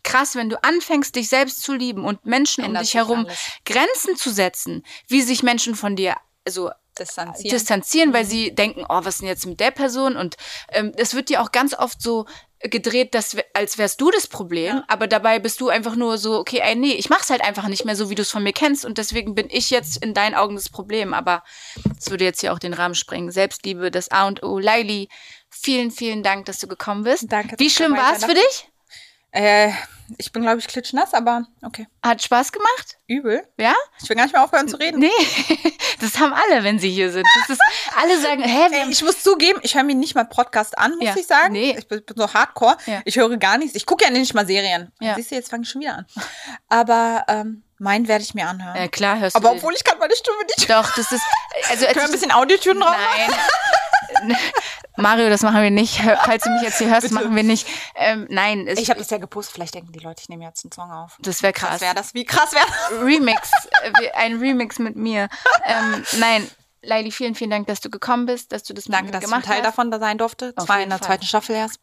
[0.03, 3.39] krass, wenn du anfängst, dich selbst zu lieben und Menschen um dich herum alles.
[3.65, 6.15] Grenzen zu setzen, wie sich Menschen von dir,
[6.45, 7.49] also Distanzieren.
[7.51, 8.13] distanzieren, Mhm.
[8.13, 10.15] weil sie denken, oh, was ist denn jetzt mit der Person?
[10.17, 10.37] Und
[10.71, 12.25] ähm, es wird dir auch ganz oft so
[12.61, 16.59] gedreht, dass, als wärst du das Problem, aber dabei bist du einfach nur so, okay,
[16.61, 18.83] ey, nee, ich mach's halt einfach nicht mehr so, wie du es von mir kennst
[18.83, 21.43] und deswegen bin ich jetzt in deinen Augen das Problem, aber
[21.97, 23.31] es würde jetzt hier auch den Rahmen sprengen.
[23.31, 24.59] Selbstliebe, das A und O.
[24.59, 25.07] Laili,
[25.49, 27.31] vielen, vielen Dank, dass du gekommen bist.
[27.31, 28.68] Danke, Wie schlimm dabei war es sein für dich?
[29.31, 29.71] Äh,
[30.17, 31.87] ich bin, glaube ich, klitschnass, aber okay.
[32.03, 32.97] Hat Spaß gemacht?
[33.07, 33.43] Übel.
[33.59, 33.75] Ja?
[34.01, 34.99] Ich will gar nicht mehr aufhören zu reden.
[34.99, 35.09] Nee,
[36.01, 37.27] das haben alle, wenn sie hier sind.
[37.41, 37.61] Das ist,
[37.95, 41.03] alle sagen, hä, Ey, ich muss zugeben, ich höre mir nicht mal Podcast an, muss
[41.09, 41.15] Ja.
[41.15, 41.53] ich sagen.
[41.53, 41.75] Nee.
[41.77, 42.75] Ich bin, bin so hardcore.
[42.87, 43.01] Ja.
[43.05, 43.75] Ich höre gar nichts.
[43.75, 44.91] Ich gucke ja nicht mal Serien.
[44.99, 45.13] Ja.
[45.15, 46.05] Siehst du, jetzt fange ich schon wieder an.
[46.67, 48.75] Aber ähm, meinen werde ich mir anhören.
[48.75, 49.55] äh, klar hörst Aber du.
[49.55, 50.69] obwohl ich kann meine Stimme nicht.
[50.69, 51.23] Doch, das ist.
[51.69, 52.95] Also, als Können wir ein bisschen Audiotune drauf?
[54.21, 54.37] Nein.
[54.97, 56.01] Mario, das machen wir nicht.
[56.25, 57.13] Falls du mich jetzt hier hörst, Bitte.
[57.15, 57.67] machen wir nicht.
[57.95, 59.53] Ähm, nein, es, Ich habe das ja gepostet.
[59.55, 61.15] Vielleicht denken die Leute, ich nehme jetzt einen Song auf.
[61.19, 61.81] das wäre Krass krass.
[61.81, 62.13] wäre das.
[62.13, 62.99] Wie krass wäre das?
[63.01, 63.51] Remix,
[63.83, 65.29] äh, ein Remix mit mir.
[65.65, 66.49] Ähm, nein,
[66.81, 69.27] Leili, vielen, vielen Dank, dass du gekommen bist, dass du das mit Danke, dass ich
[69.27, 69.65] ein gemacht Teil hast.
[69.67, 70.53] davon da sein durfte.
[70.57, 71.07] Auf Zwar in der Fall.
[71.07, 71.79] zweiten Staffel erst.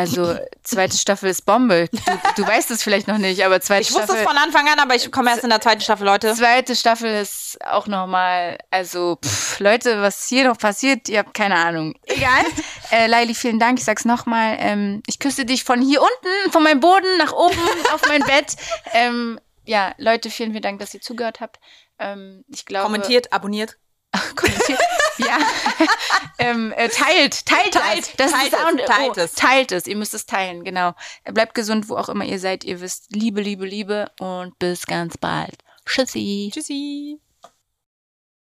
[0.00, 1.88] Also, zweite Staffel ist Bombe.
[1.92, 4.22] Du, du weißt es vielleicht noch nicht, aber zweite Ich wusste Staffel.
[4.22, 6.34] es von Anfang an, aber ich komme erst in der zweiten Staffel, Leute.
[6.34, 11.56] Zweite Staffel ist auch nochmal, also pff, Leute, was hier noch passiert, ihr habt keine
[11.56, 11.94] Ahnung.
[12.04, 12.44] Egal.
[12.90, 13.78] äh, Laili, vielen Dank.
[13.78, 14.56] Ich sag's nochmal.
[14.58, 17.58] Ähm, ich küsse dich von hier unten, von meinem Boden nach oben
[17.94, 18.56] auf mein Bett.
[18.94, 21.60] Ähm, ja, Leute, vielen, vielen Dank, dass ihr zugehört habt.
[21.98, 23.76] Ähm, ich glaube, Kommentiert, abonniert.
[24.34, 24.80] Kommentiert.
[25.18, 25.38] ja.
[26.38, 28.30] ähm, äh, teilt, teilt, Teilt, das.
[28.30, 29.32] das teilt ist das es, teilt es.
[29.32, 29.86] Teilt es.
[29.86, 30.94] Ihr müsst es teilen, genau.
[31.24, 32.64] Bleibt gesund, wo auch immer ihr seid.
[32.64, 35.58] Ihr wisst, Liebe, Liebe, Liebe und bis ganz bald.
[35.86, 36.50] Tschüssi.
[36.52, 37.20] Tschüssi.